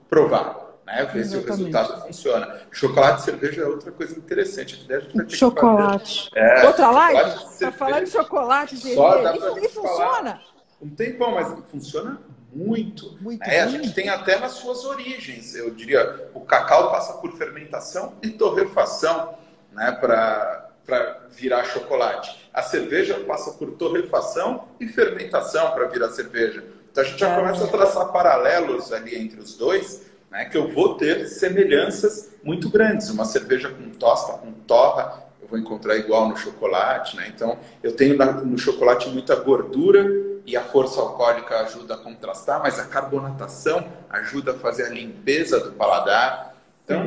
[0.08, 0.68] provar.
[0.86, 1.04] Né?
[1.04, 1.28] Ver Exatamente.
[1.28, 2.60] se o resultado funciona.
[2.70, 4.86] Chocolate e cerveja é outra coisa interessante.
[4.88, 6.30] Gente chocolate.
[6.34, 7.40] É, outra live?
[7.58, 9.58] Para falar de chocolate e cerveja.
[9.60, 10.40] E, e funciona?
[10.80, 12.18] Um tempão, mas funciona
[12.52, 13.18] muito.
[13.20, 13.60] muito né?
[13.60, 15.54] A gente tem até nas suas origens.
[15.54, 19.34] Eu diria, o cacau passa por fermentação e torrefação
[19.72, 19.92] né?
[19.92, 20.70] para
[21.30, 22.48] virar chocolate.
[22.52, 26.64] A cerveja passa por torrefação e fermentação para virar cerveja.
[26.98, 30.66] Então a gente já começa a traçar paralelos ali entre os dois, né, que eu
[30.66, 33.08] vou ter semelhanças muito grandes.
[33.08, 37.30] Uma cerveja com tosta, com torra, eu vou encontrar igual no chocolate, né?
[37.32, 40.04] Então eu tenho no chocolate muita gordura
[40.44, 45.60] e a força alcoólica ajuda a contrastar, mas a carbonatação ajuda a fazer a limpeza
[45.60, 46.56] do paladar.
[46.84, 47.04] Então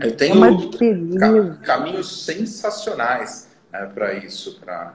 [0.00, 4.94] eu tenho é caminhos sensacionais né, para isso, para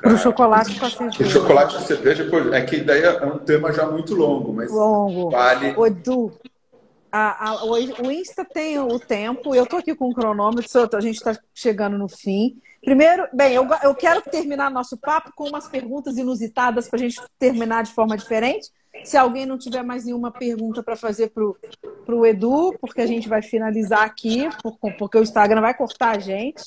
[0.00, 1.24] para o chocolate com a cerveja.
[1.24, 5.30] O chocolate com cerveja, é que daí é um tema já muito longo, mas longo.
[5.30, 5.74] vale.
[5.76, 6.32] O Edu,
[7.10, 11.16] a, a, o Insta tem o tempo, eu estou aqui com o cronômetro, a gente
[11.16, 12.56] está chegando no fim.
[12.82, 17.20] Primeiro, bem, eu, eu quero terminar nosso papo com umas perguntas inusitadas para a gente
[17.38, 18.70] terminar de forma diferente.
[19.04, 23.28] Se alguém não tiver mais nenhuma pergunta para fazer para o Edu, porque a gente
[23.28, 24.48] vai finalizar aqui,
[24.98, 26.62] porque o Instagram vai cortar a gente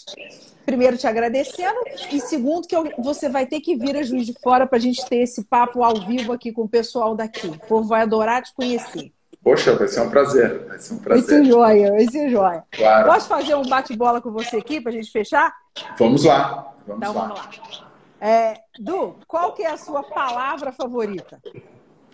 [0.65, 1.77] primeiro te agradecendo
[2.11, 4.81] e segundo que eu, você vai ter que vir a Juiz de Fora para a
[4.81, 7.47] gente ter esse papo ao vivo aqui com o pessoal daqui.
[7.47, 9.11] O povo vai adorar te conhecer.
[9.43, 10.65] Poxa, vai ser um prazer.
[10.67, 11.25] Vai ser um prazer.
[11.25, 12.63] Vai ser joia, vai ser joia.
[12.71, 13.11] Claro.
[13.11, 15.53] Posso fazer um bate-bola com você aqui para a gente fechar?
[15.99, 16.73] Vamos lá.
[16.87, 17.27] Vamos então lá.
[17.27, 17.39] vamos
[17.79, 17.91] lá.
[18.21, 21.41] É, du, qual que é a sua palavra favorita?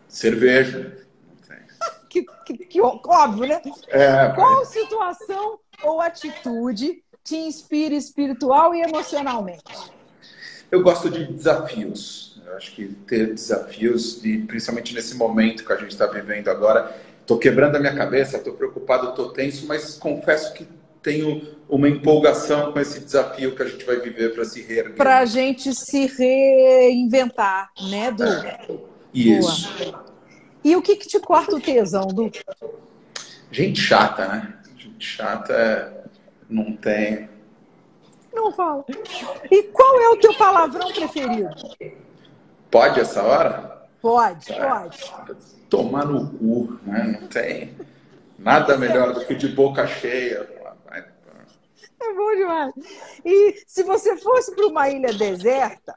[0.07, 1.05] Cerveja.
[2.09, 3.61] que, que, que, óbvio, né?
[3.89, 9.91] É, qual situação ou atitude te inspira espiritual e emocionalmente?
[10.71, 12.41] Eu gosto de desafios.
[12.43, 16.95] Eu acho que ter desafios, e principalmente nesse momento que a gente está vivendo agora,
[17.29, 20.67] estou quebrando a minha cabeça, estou preocupado, estou tenso, mas confesso que
[21.03, 24.95] tenho uma empolgação com esse desafio que a gente vai viver para se reerguer.
[24.95, 28.23] Para a gente se reinventar, né, Du?
[28.23, 28.67] É,
[29.13, 29.71] isso.
[29.77, 30.05] Boa.
[30.63, 32.31] E o que, que te corta o tesão, Du?
[33.51, 34.55] Gente chata, né?
[34.75, 35.99] Gente chata é
[36.49, 37.29] não tem.
[38.33, 38.83] Não fala.
[39.51, 41.49] E qual é o teu palavrão preferido?
[42.71, 43.78] Pode essa hora?
[44.01, 44.99] Pode, é, pode.
[45.69, 47.19] Tomar no cu, né?
[47.19, 47.75] Não tem
[48.37, 50.47] nada melhor do que de boca cheia.
[52.01, 52.73] É bom demais.
[53.25, 55.93] E se você fosse para uma ilha deserta,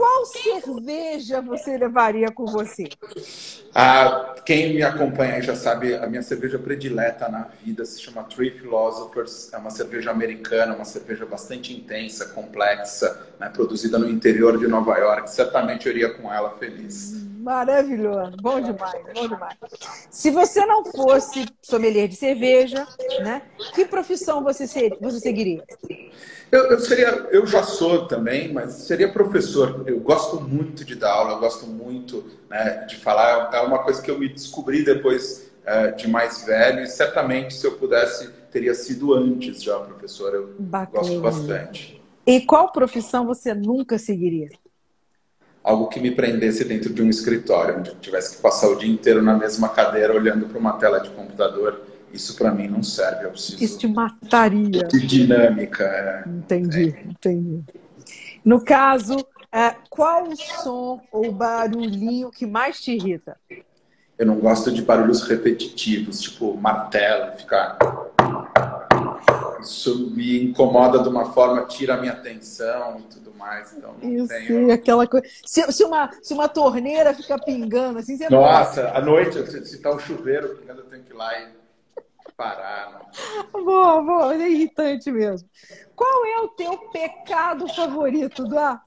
[0.00, 2.88] qual cerveja você levaria com você?
[3.74, 8.50] Ah, quem me acompanha já sabe, a minha cerveja predileta na vida se chama Three
[8.50, 9.52] Philosophers.
[9.52, 14.96] É uma cerveja americana, uma cerveja bastante intensa, complexa, né, produzida no interior de Nova
[14.96, 15.30] York.
[15.30, 17.20] Certamente eu iria com ela feliz.
[17.38, 19.56] Maravilhoso, bom demais, bom demais.
[20.10, 22.86] Se você não fosse sommelier de cerveja,
[23.22, 23.42] né,
[23.74, 25.62] que profissão você, ser, você seguiria?
[26.50, 29.84] Eu, eu, seria, eu já sou também, mas seria professor.
[29.86, 33.50] Eu gosto muito de dar aula, eu gosto muito né, de falar.
[33.54, 37.64] É uma coisa que eu me descobri depois é, de mais velho e certamente se
[37.66, 40.34] eu pudesse teria sido antes já professor.
[40.34, 40.98] Eu Bacana.
[40.98, 42.02] gosto bastante.
[42.26, 44.50] E qual profissão você nunca seguiria?
[45.62, 48.90] Algo que me prendesse dentro de um escritório, onde eu tivesse que passar o dia
[48.90, 51.80] inteiro na mesma cadeira olhando para uma tela de computador
[52.12, 53.62] isso para mim não serve, eu preciso.
[53.62, 54.84] Isso te mataria.
[54.84, 55.84] De dinâmica.
[55.84, 56.28] É.
[56.28, 57.08] Entendi, é.
[57.08, 57.64] entendi.
[58.44, 59.16] No caso,
[59.52, 63.36] É, qual o som ou barulhinho que mais te irrita?
[64.16, 67.76] Eu não gosto de barulhos repetitivos, tipo martelo, ficar.
[69.60, 73.72] Isso me incomoda de uma forma, tira a minha atenção e tudo mais.
[73.76, 74.72] Então não Isso, tenho.
[74.72, 75.26] aquela coisa.
[75.44, 79.78] Se, se uma, se uma torneira fica pingando assim, você Nossa, à noite, se, se
[79.78, 81.59] tá o chuveiro pingando, eu tenho que ir lá e
[82.40, 83.04] parar.
[83.52, 83.64] Não.
[83.64, 85.46] Boa, boa, é irritante mesmo.
[85.94, 88.80] Qual é o teu pecado favorito, Dá?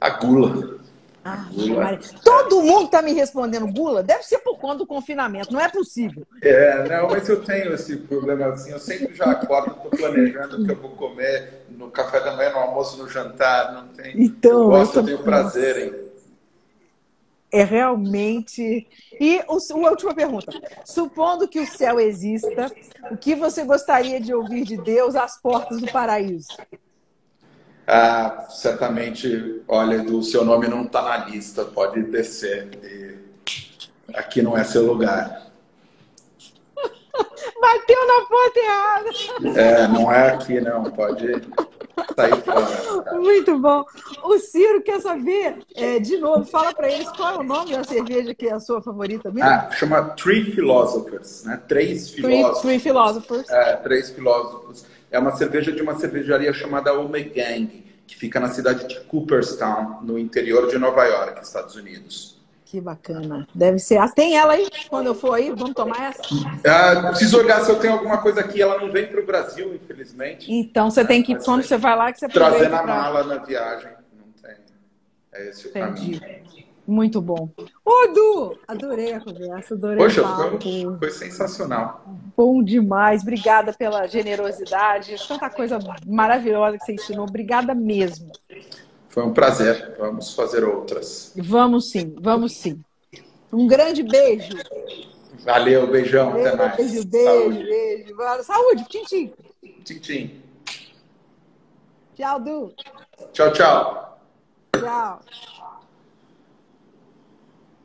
[0.00, 0.78] A gula.
[1.24, 1.98] Ah, Gula.
[2.24, 4.02] Todo mundo está me respondendo gula?
[4.02, 6.26] Deve ser por conta do confinamento, não é possível.
[6.40, 8.70] É, não, mas eu tenho esse problema assim.
[8.72, 12.50] Eu sempre já acordo, estou planejando o que eu vou comer no café da manhã,
[12.50, 13.72] no almoço, no jantar.
[13.74, 14.20] Não tem.
[14.20, 16.07] Então, eu gosto, eu eu tenho prazer em.
[17.50, 18.86] É realmente.
[19.18, 20.52] E o, a última pergunta.
[20.84, 22.70] Supondo que o céu exista,
[23.10, 26.48] o que você gostaria de ouvir de Deus às portas do paraíso?
[27.86, 32.68] Ah, certamente, olha, o seu nome não está na lista, pode descer.
[32.82, 33.16] E
[34.14, 35.46] aqui não é seu lugar.
[37.60, 39.58] Bateu na porta errada.
[39.58, 40.84] É, não é aqui, não.
[40.84, 41.40] Pode
[42.04, 43.02] fora.
[43.02, 43.14] tá?
[43.14, 43.84] Muito bom.
[44.24, 47.84] O Ciro quer saber, é, de novo, fala para eles qual é o nome da
[47.84, 49.48] cerveja que é a sua favorita mesmo?
[49.48, 51.60] Ah, chama Three Philosophers, né?
[51.68, 52.62] Três Three, filósofos.
[52.62, 53.50] Three Philosophers.
[53.50, 54.84] É, três filósofos.
[55.10, 60.18] É uma cerveja de uma cervejaria chamada Omegang, que fica na cidade de Cooperstown, no
[60.18, 62.37] interior de Nova York, Estados Unidos.
[62.70, 63.48] Que bacana.
[63.54, 63.96] Deve ser.
[63.96, 64.68] Ah, tem ela aí?
[64.90, 66.20] Quando eu for aí, vamos tomar essa?
[66.66, 68.60] Ah, preciso olhar se eu tenho alguma coisa aqui.
[68.60, 70.52] Ela não vem para o Brasil, infelizmente.
[70.52, 71.62] Então você tem que, Mas quando é.
[71.62, 73.88] você vai lá, que você Trazer na pra- mala na viagem.
[74.14, 74.54] Não tem.
[75.32, 76.20] É esse o Entendi.
[76.20, 76.38] caminho.
[76.86, 77.48] Muito bom.
[77.84, 80.58] Ô, Du, adorei a conversa, adorei Poxa, o papo.
[80.60, 82.04] foi, foi sensacional.
[82.36, 83.22] Bom demais.
[83.22, 85.16] Obrigada pela generosidade.
[85.26, 87.26] Tanta coisa maravilhosa que você ensinou.
[87.26, 88.30] Obrigada mesmo.
[89.18, 89.96] Foi um prazer.
[89.98, 91.32] Vamos fazer outras.
[91.36, 92.80] Vamos sim, vamos sim.
[93.52, 94.56] Um grande beijo.
[95.40, 96.76] Valeu, beijão, até mais.
[96.76, 97.64] Beijo, beijo, Saúde.
[97.64, 98.16] beijo.
[98.44, 99.32] Saúde, tchim, tchim.
[99.82, 100.42] Tchim, tchim.
[102.14, 102.72] Tchau, Du.
[103.32, 104.20] Tchau, tchau.
[104.78, 105.20] Tchau.